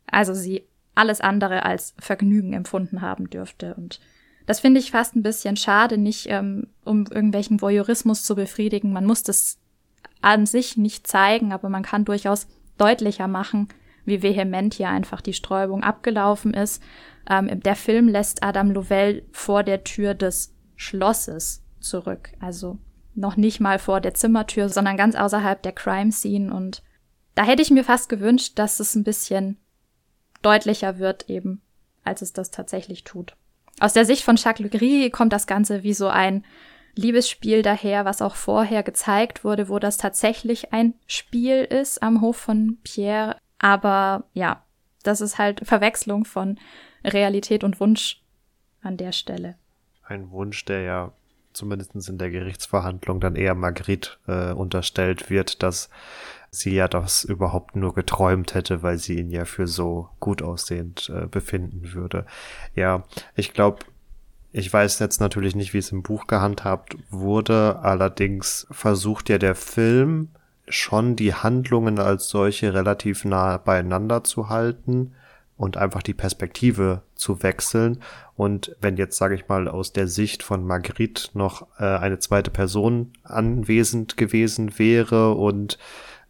[0.06, 4.00] also sie alles andere als Vergnügen empfunden haben dürfte und
[4.46, 8.94] das finde ich fast ein bisschen schade, nicht ähm, um irgendwelchen Voyeurismus zu befriedigen.
[8.94, 9.58] Man muss das
[10.22, 12.46] an sich nicht zeigen, aber man kann durchaus
[12.78, 13.68] deutlicher machen,
[14.06, 16.82] wie vehement hier einfach die Sträubung abgelaufen ist.
[17.28, 22.30] Ähm, der Film lässt Adam Lovell vor der Tür des Schlosses zurück.
[22.40, 22.78] Also
[23.14, 26.52] noch nicht mal vor der Zimmertür, sondern ganz außerhalb der Crime Scene.
[26.52, 26.82] Und
[27.34, 29.58] da hätte ich mir fast gewünscht, dass es ein bisschen
[30.42, 31.62] deutlicher wird eben,
[32.04, 33.36] als es das tatsächlich tut.
[33.80, 36.44] Aus der Sicht von Jacques Legris kommt das Ganze wie so ein
[36.94, 42.36] Liebesspiel daher, was auch vorher gezeigt wurde, wo das tatsächlich ein Spiel ist am Hof
[42.36, 44.64] von Pierre aber ja,
[45.02, 46.58] das ist halt Verwechslung von
[47.12, 48.22] Realität und Wunsch
[48.82, 49.56] an der Stelle.
[50.04, 51.12] Ein Wunsch, der ja
[51.52, 55.90] zumindest in der Gerichtsverhandlung dann eher Margrit äh, unterstellt wird, dass
[56.50, 61.10] sie ja das überhaupt nur geträumt hätte, weil sie ihn ja für so gut aussehend
[61.14, 62.26] äh, befinden würde.
[62.74, 63.04] Ja,
[63.34, 63.84] ich glaube,
[64.52, 69.54] ich weiß jetzt natürlich nicht, wie es im Buch gehandhabt wurde, allerdings versucht ja der
[69.54, 70.28] Film
[70.68, 75.14] schon die Handlungen als solche relativ nah beieinander zu halten
[75.58, 78.00] und einfach die Perspektive zu wechseln.
[78.36, 82.50] Und wenn jetzt, sage ich mal, aus der Sicht von Marguerite noch äh, eine zweite
[82.50, 85.76] Person anwesend gewesen wäre und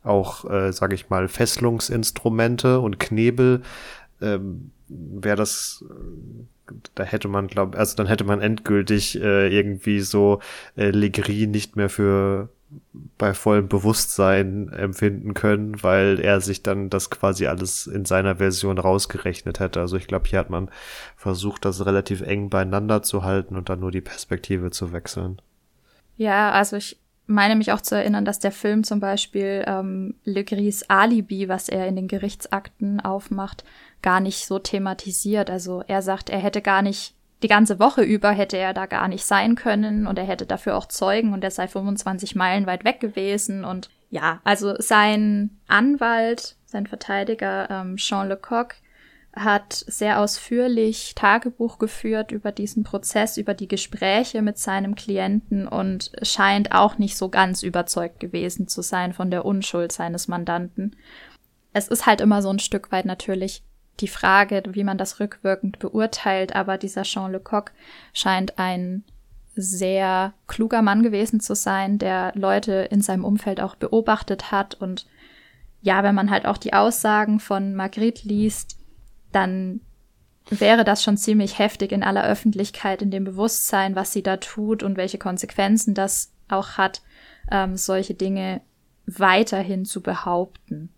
[0.03, 3.62] auch, äh, sage ich mal, Fesselungsinstrumente und Knebel,
[4.22, 10.01] ähm, wäre das, äh, da hätte man, glaube also dann hätte man endgültig äh, irgendwie
[10.01, 10.41] so
[10.76, 12.49] äh, Legri nicht mehr für
[13.16, 18.79] bei vollem Bewusstsein empfinden können, weil er sich dann das quasi alles in seiner Version
[18.79, 19.81] rausgerechnet hätte.
[19.81, 20.71] Also ich glaube, hier hat man
[21.16, 25.41] versucht, das relativ eng beieinander zu halten und dann nur die Perspektive zu wechseln.
[26.16, 30.45] Ja, also ich meine mich auch zu erinnern, dass der Film zum Beispiel ähm, Le
[30.45, 33.64] Gris Alibi, was er in den Gerichtsakten aufmacht,
[34.03, 35.51] gar nicht so thematisiert.
[35.51, 39.09] Also er sagt, er hätte gar nicht die ganze Woche über hätte er da gar
[39.09, 42.84] nicht sein können und er hätte dafür auch Zeugen und er sei 25 Meilen weit
[42.84, 48.74] weg gewesen und ja, also sein Anwalt, sein Verteidiger ähm, Jean Lecoq
[49.34, 56.11] hat sehr ausführlich Tagebuch geführt über diesen Prozess, über die Gespräche mit seinem Klienten und
[56.22, 60.97] scheint auch nicht so ganz überzeugt gewesen zu sein von der Unschuld seines Mandanten.
[61.72, 63.62] Es ist halt immer so ein Stück weit natürlich
[64.01, 67.72] die Frage, wie man das rückwirkend beurteilt, aber dieser Jean Lecoq
[68.12, 69.05] scheint ein
[69.55, 75.07] sehr kluger Mann gewesen zu sein, der Leute in seinem Umfeld auch beobachtet hat und
[75.80, 78.78] ja, wenn man halt auch die Aussagen von Margrit liest,
[79.32, 79.80] dann
[80.51, 84.82] wäre das schon ziemlich heftig in aller Öffentlichkeit, in dem Bewusstsein, was sie da tut
[84.82, 87.03] und welche Konsequenzen das auch hat,
[87.51, 88.62] ähm, solche Dinge
[89.07, 90.90] weiterhin zu behaupten.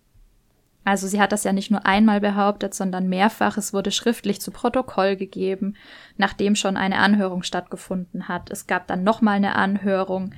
[0.85, 3.57] Also sie hat das ja nicht nur einmal behauptet, sondern mehrfach.
[3.57, 5.75] Es wurde schriftlich zu Protokoll gegeben,
[6.17, 8.51] nachdem schon eine Anhörung stattgefunden hat.
[8.51, 10.35] Es gab dann nochmal eine Anhörung,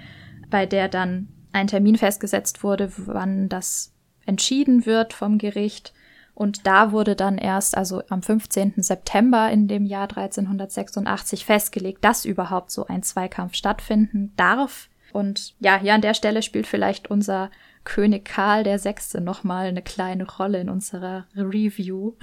[0.51, 3.95] bei der dann ein Termin festgesetzt wurde, wann das
[4.27, 5.93] entschieden wird vom Gericht.
[6.35, 8.75] Und da wurde dann erst, also am 15.
[8.79, 14.89] September in dem Jahr 1386 festgelegt, dass überhaupt so ein Zweikampf stattfinden darf.
[15.13, 17.51] Und ja, hier an der Stelle spielt vielleicht unser
[17.85, 22.15] König Karl der Sechste nochmal eine kleine Rolle in unserer Review.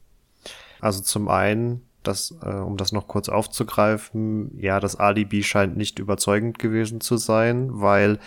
[0.80, 5.98] also zum einen, das, äh, um das noch kurz aufzugreifen, ja, das Alibi scheint nicht
[5.98, 8.18] überzeugend gewesen zu sein, weil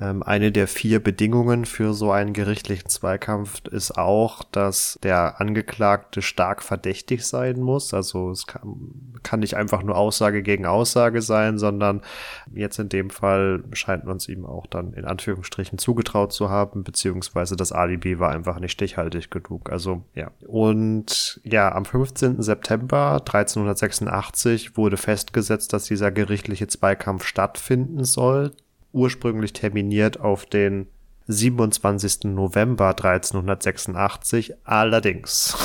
[0.00, 6.62] eine der vier Bedingungen für so einen gerichtlichen Zweikampf ist auch, dass der Angeklagte stark
[6.62, 7.92] verdächtig sein muss.
[7.92, 12.02] Also es kann, kann nicht einfach nur Aussage gegen Aussage sein, sondern
[12.52, 16.84] jetzt in dem Fall scheint man es ihm auch dann in Anführungsstrichen zugetraut zu haben,
[16.84, 19.72] beziehungsweise das Alibi war einfach nicht stichhaltig genug.
[19.72, 20.30] Also ja.
[20.46, 22.40] Und ja, am 15.
[22.40, 28.52] September 1386 wurde festgesetzt, dass dieser gerichtliche Zweikampf stattfinden soll
[28.92, 30.88] ursprünglich terminiert auf den
[31.28, 32.24] 27.
[32.24, 34.54] November 1386.
[34.64, 35.56] Allerdings,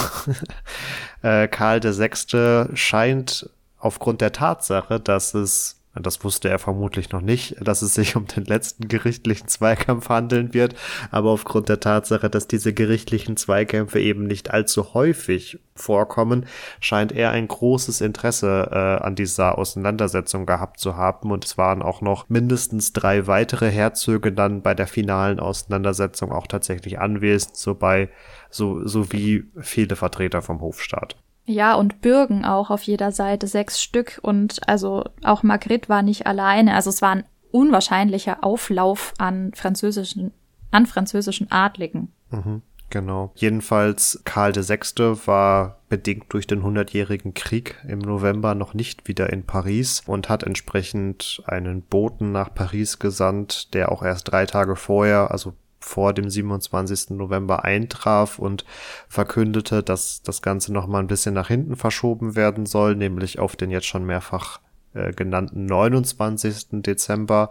[1.21, 2.76] äh, Karl VI.
[2.76, 3.49] scheint
[3.80, 8.26] aufgrund der Tatsache, dass es das wusste er vermutlich noch nicht, dass es sich um
[8.26, 10.76] den letzten gerichtlichen Zweikampf handeln wird.
[11.12, 16.46] Aber aufgrund der Tatsache, dass diese gerichtlichen Zweikämpfe eben nicht allzu häufig vorkommen,
[16.80, 21.32] scheint er ein großes Interesse äh, an dieser Auseinandersetzung gehabt zu haben.
[21.32, 26.48] Und es waren auch noch mindestens drei weitere Herzöge dann bei der finalen Auseinandersetzung auch
[26.48, 28.10] tatsächlich anwesend, so bei,
[28.50, 31.18] so, sowie viele Vertreter vom Hofstaat.
[31.46, 34.20] Ja, und Bürgen auch auf jeder Seite, sechs Stück.
[34.22, 36.74] Und also auch Margrit war nicht alleine.
[36.74, 40.32] Also es war ein unwahrscheinlicher Auflauf an französischen,
[40.72, 42.12] an französischen Adligen.
[42.32, 43.32] Mhm, genau.
[43.36, 45.28] Jedenfalls Karl VI.
[45.28, 50.44] war bedingt durch den Hundertjährigen Krieg im November noch nicht wieder in Paris und hat
[50.44, 56.29] entsprechend einen Boten nach Paris gesandt, der auch erst drei Tage vorher, also vor dem
[56.29, 57.11] 27.
[57.11, 58.65] November eintraf und
[59.07, 63.55] verkündete, dass das Ganze noch mal ein bisschen nach hinten verschoben werden soll, nämlich auf
[63.55, 64.59] den jetzt schon mehrfach
[64.93, 66.81] äh, genannten 29.
[66.84, 67.49] Dezember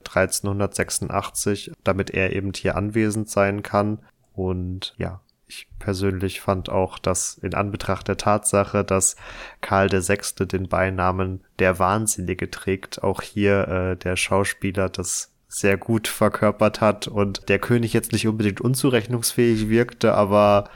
[0.00, 4.00] 1386, damit er eben hier anwesend sein kann.
[4.34, 9.16] Und ja, ich persönlich fand auch, dass in Anbetracht der Tatsache, dass
[9.60, 10.46] Karl VI.
[10.46, 17.08] den Beinamen der Wahnsinnige trägt, auch hier äh, der Schauspieler das sehr gut verkörpert hat
[17.08, 20.68] und der König jetzt nicht unbedingt unzurechnungsfähig wirkte, aber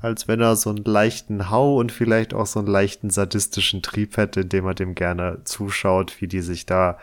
[0.00, 4.16] als wenn er so einen leichten Hau und vielleicht auch so einen leichten sadistischen Trieb
[4.16, 6.98] hätte, indem er dem gerne zuschaut, wie die sich da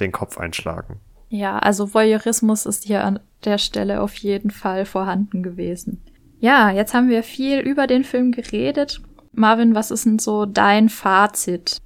[0.00, 1.00] den Kopf einschlagen.
[1.28, 6.02] Ja, also Voyeurismus ist hier an der Stelle auf jeden Fall vorhanden gewesen.
[6.40, 9.00] Ja, jetzt haben wir viel über den Film geredet.
[9.32, 11.78] Marvin, was ist denn so dein Fazit?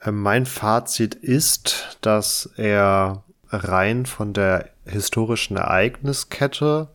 [0.00, 6.88] Äh, mein Fazit ist, dass er rein von der historischen Ereigniskette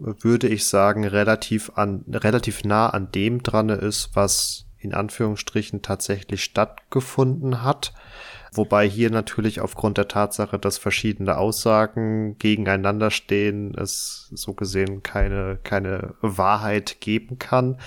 [0.00, 6.42] würde ich sagen, relativ an, relativ nah an dem dran ist, was in Anführungsstrichen tatsächlich
[6.42, 7.92] stattgefunden hat.
[8.52, 15.58] Wobei hier natürlich aufgrund der Tatsache, dass verschiedene Aussagen gegeneinander stehen, es so gesehen keine,
[15.62, 17.78] keine Wahrheit geben kann.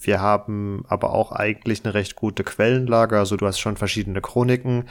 [0.00, 3.18] Wir haben aber auch eigentlich eine recht gute Quellenlage.
[3.18, 4.84] Also du hast schon verschiedene Chroniken,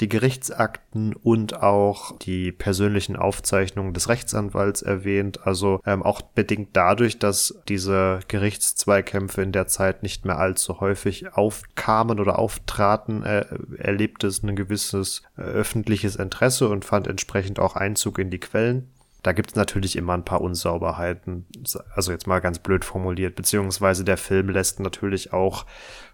[0.00, 5.46] die Gerichtsakten und auch die persönlichen Aufzeichnungen des Rechtsanwalts erwähnt.
[5.46, 11.32] Also ähm, auch bedingt dadurch, dass diese Gerichtszweikämpfe in der Zeit nicht mehr allzu häufig
[11.32, 13.44] aufkamen oder auftraten, äh,
[13.78, 18.91] erlebte es ein gewisses äh, öffentliches Interesse und fand entsprechend auch Einzug in die Quellen.
[19.22, 21.46] Da gibt es natürlich immer ein paar Unsauberheiten,
[21.94, 25.64] also jetzt mal ganz blöd formuliert, beziehungsweise der Film lässt natürlich auch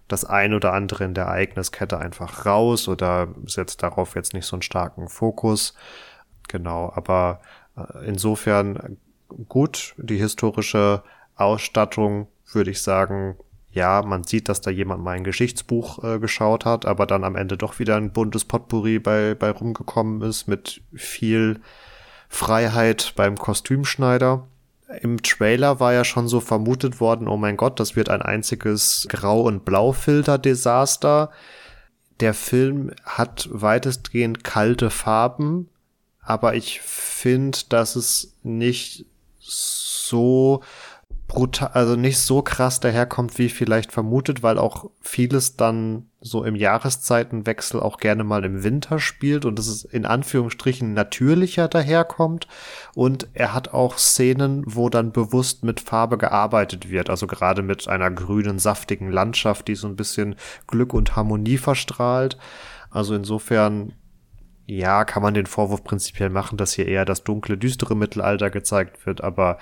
[0.08, 4.56] das ein oder andere in der Ereigniskette einfach raus oder setzt darauf jetzt nicht so
[4.56, 5.74] einen starken Fokus.
[6.48, 7.40] Genau, aber
[7.76, 8.98] äh, insofern
[9.48, 11.02] gut, die historische
[11.36, 13.36] Ausstattung würde ich sagen,
[13.70, 17.36] ja, man sieht, dass da jemand mal ein Geschichtsbuch äh, geschaut hat, aber dann am
[17.36, 21.60] Ende doch wieder ein buntes Potpourri bei, bei rumgekommen ist mit viel
[22.28, 24.46] Freiheit beim Kostümschneider.
[25.00, 29.06] Im Trailer war ja schon so vermutet worden, oh mein Gott, das wird ein einziges
[29.08, 31.30] Grau- und Blaufilter-Desaster.
[32.20, 35.68] Der Film hat weitestgehend kalte Farben,
[36.20, 39.06] aber ich finde, dass es nicht
[39.38, 40.62] so
[41.28, 46.56] brutal, also nicht so krass daherkommt, wie vielleicht vermutet, weil auch vieles dann so im
[46.56, 52.48] Jahreszeitenwechsel auch gerne mal im Winter spielt und es ist in Anführungsstrichen natürlicher daherkommt
[52.94, 57.86] und er hat auch Szenen, wo dann bewusst mit Farbe gearbeitet wird, also gerade mit
[57.86, 60.34] einer grünen, saftigen Landschaft, die so ein bisschen
[60.66, 62.38] Glück und Harmonie verstrahlt.
[62.90, 63.92] Also insofern
[64.70, 69.06] ja, kann man den Vorwurf prinzipiell machen, dass hier eher das dunkle, düstere Mittelalter gezeigt
[69.06, 69.58] wird, aber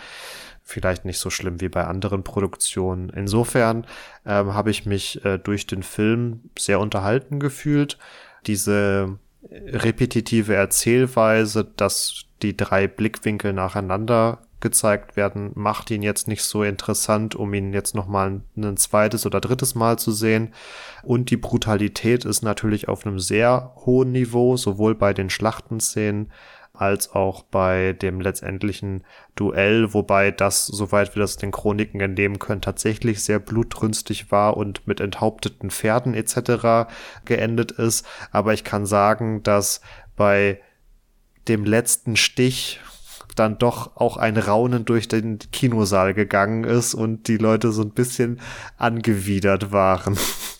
[0.67, 3.09] vielleicht nicht so schlimm wie bei anderen Produktionen.
[3.11, 3.87] Insofern
[4.27, 7.99] ähm, habe ich mich äh, durch den Film sehr unterhalten gefühlt.
[8.47, 16.65] Diese repetitive Erzählweise, dass die drei Blickwinkel nacheinander gezeigt werden, macht ihn jetzt nicht so
[16.65, 20.53] interessant, um ihn jetzt noch mal ein zweites oder drittes Mal zu sehen.
[21.05, 26.33] Und die Brutalität ist natürlich auf einem sehr hohen Niveau, sowohl bei den Schlachtenszenen
[26.81, 29.05] als auch bei dem letztendlichen
[29.35, 34.87] Duell, wobei das, soweit wir das den Chroniken entnehmen können, tatsächlich sehr blutrünstig war und
[34.87, 36.89] mit enthaupteten Pferden etc.
[37.25, 38.07] geendet ist.
[38.31, 39.81] Aber ich kann sagen, dass
[40.17, 40.61] bei
[41.49, 42.81] dem letzten Stich
[43.37, 47.91] dann doch auch ein Raunen durch den Kinosaal gegangen ist und die Leute so ein
[47.91, 48.41] bisschen
[48.79, 50.17] angewidert waren.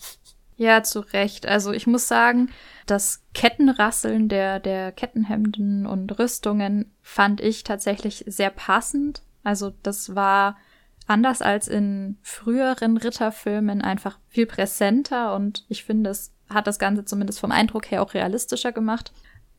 [0.57, 1.47] Ja, zu Recht.
[1.47, 2.49] Also ich muss sagen,
[2.87, 9.21] das Kettenrasseln der, der Kettenhemden und Rüstungen fand ich tatsächlich sehr passend.
[9.43, 10.57] Also das war
[11.05, 17.05] anders als in früheren Ritterfilmen einfach viel präsenter und ich finde, es hat das Ganze
[17.05, 19.13] zumindest vom Eindruck her auch realistischer gemacht.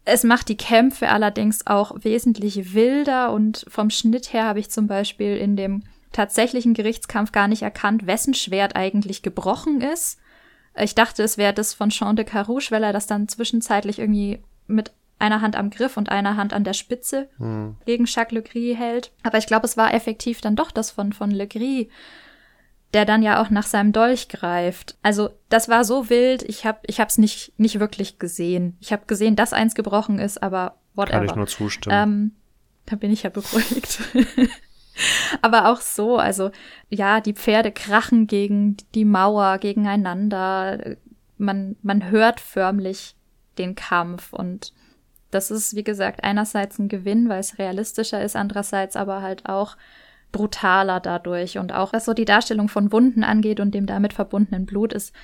[0.05, 4.89] Es macht die Kämpfe allerdings auch wesentlich wilder und vom Schnitt her habe ich zum
[4.89, 10.19] Beispiel in dem tatsächlichen Gerichtskampf gar nicht erkannt, wessen Schwert eigentlich gebrochen ist.
[10.81, 14.43] Ich dachte, es wäre das von Jean de Carouche, weil er das dann zwischenzeitlich irgendwie
[14.67, 17.77] mit einer Hand am Griff und einer Hand an der Spitze hm.
[17.87, 19.13] gegen Jacques Le Gris hält.
[19.23, 21.87] Aber ich glaube, es war effektiv dann doch das von, von Le Gris,
[22.95, 24.97] der dann ja auch nach seinem Dolch greift.
[25.03, 28.77] Also das war so wild, ich habe ich hab's nicht, nicht wirklich gesehen.
[28.81, 31.19] Ich habe gesehen, dass eins gebrochen ist, aber whatever.
[31.19, 31.97] Kann ich nur zustimmen.
[31.97, 32.33] Ähm,
[32.87, 34.01] da bin ich ja beruhigt.
[35.43, 36.51] Aber auch so, also
[36.89, 40.97] ja, die Pferde krachen gegen die Mauer, gegeneinander.
[41.37, 43.15] Man, man hört förmlich
[43.59, 44.73] den Kampf und
[45.31, 49.77] das ist, wie gesagt, einerseits ein Gewinn, weil es realistischer ist, andererseits aber halt auch
[50.33, 54.67] brutaler dadurch und auch was so die Darstellung von Wunden angeht und dem damit verbundenen
[54.67, 55.15] Blut ist,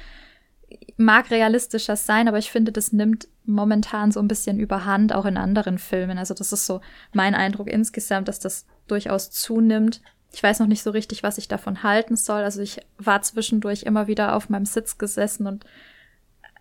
[0.96, 5.36] mag realistischer sein, aber ich finde, das nimmt momentan so ein bisschen überhand, auch in
[5.36, 6.18] anderen Filmen.
[6.18, 6.80] Also das ist so
[7.12, 10.00] mein Eindruck insgesamt, dass das durchaus zunimmt.
[10.32, 12.42] Ich weiß noch nicht so richtig, was ich davon halten soll.
[12.42, 15.64] Also ich war zwischendurch immer wieder auf meinem Sitz gesessen und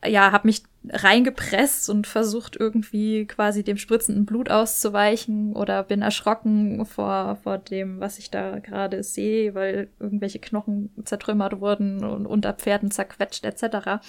[0.06, 6.86] ja, habe mich reingepresst und versucht irgendwie quasi dem spritzenden Blut auszuweichen oder bin erschrocken
[6.86, 12.54] vor, vor dem, was ich da gerade sehe, weil irgendwelche Knochen zertrümmert wurden und unter
[12.54, 14.04] Pferden zerquetscht etc.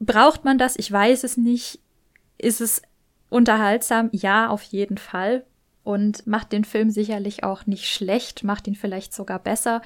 [0.00, 0.78] Braucht man das?
[0.78, 1.80] Ich weiß es nicht.
[2.36, 2.82] Ist es
[3.30, 4.10] unterhaltsam?
[4.12, 5.44] Ja, auf jeden Fall.
[5.88, 9.80] Und macht den Film sicherlich auch nicht schlecht, macht ihn vielleicht sogar besser.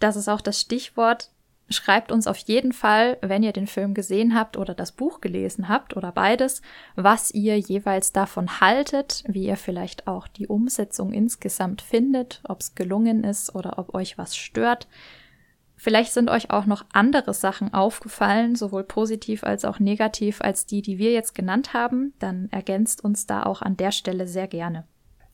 [0.00, 1.30] Das ist auch das Stichwort
[1.70, 5.68] Schreibt uns auf jeden Fall, wenn ihr den Film gesehen habt oder das Buch gelesen
[5.68, 6.60] habt oder beides,
[6.94, 12.74] was ihr jeweils davon haltet, wie ihr vielleicht auch die Umsetzung insgesamt findet, ob es
[12.74, 14.88] gelungen ist oder ob euch was stört.
[15.74, 20.82] Vielleicht sind euch auch noch andere Sachen aufgefallen, sowohl positiv als auch negativ, als die,
[20.82, 22.12] die wir jetzt genannt haben.
[22.18, 24.84] Dann ergänzt uns da auch an der Stelle sehr gerne.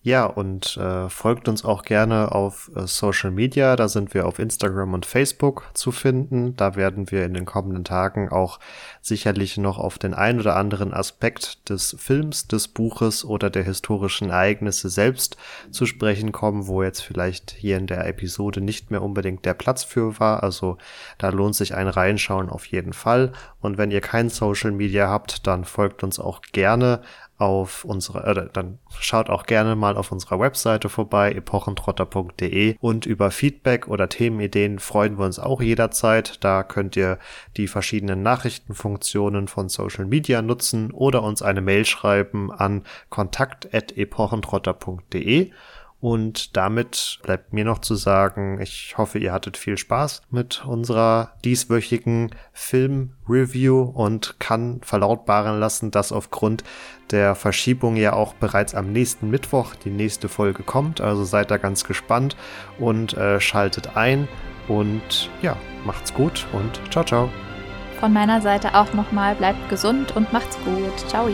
[0.03, 3.77] Ja, und äh, folgt uns auch gerne auf äh, Social Media.
[3.77, 6.57] Da sind wir auf Instagram und Facebook zu finden.
[6.57, 8.61] Da werden wir in den kommenden Tagen auch
[9.03, 14.31] sicherlich noch auf den ein oder anderen Aspekt des Films, des Buches oder der historischen
[14.31, 15.37] Ereignisse selbst
[15.71, 19.85] zu sprechen kommen, wo jetzt vielleicht hier in der Episode nicht mehr unbedingt der Platz
[19.85, 20.43] für war.
[20.43, 20.79] Also
[21.19, 23.33] da lohnt sich ein Reinschauen auf jeden Fall.
[23.61, 27.03] Und wenn ihr kein Social Media habt, dann folgt uns auch gerne
[27.41, 33.31] auf unsere, äh, dann schaut auch gerne mal auf unserer Webseite vorbei, epochentrotter.de und über
[33.31, 36.45] Feedback oder Themenideen freuen wir uns auch jederzeit.
[36.45, 37.19] Da könnt ihr
[37.57, 45.53] die verschiedenen Nachrichtenfunktionen von Social Media nutzen oder uns eine Mail schreiben an kontakt.epochentrotter.de
[46.01, 51.33] und damit bleibt mir noch zu sagen, ich hoffe, ihr hattet viel Spaß mit unserer
[51.45, 56.65] dieswöchigen Film-Review und kann verlautbaren lassen, dass aufgrund
[57.11, 61.03] der Verschiebung ja auch bereits am nächsten Mittwoch die nächste Folge kommt.
[61.03, 62.35] Also seid da ganz gespannt
[62.79, 64.27] und äh, schaltet ein.
[64.69, 67.29] Und ja, macht's gut und ciao, ciao.
[67.99, 71.09] Von meiner Seite auch nochmal, bleibt gesund und macht's gut.
[71.09, 71.29] Ciao.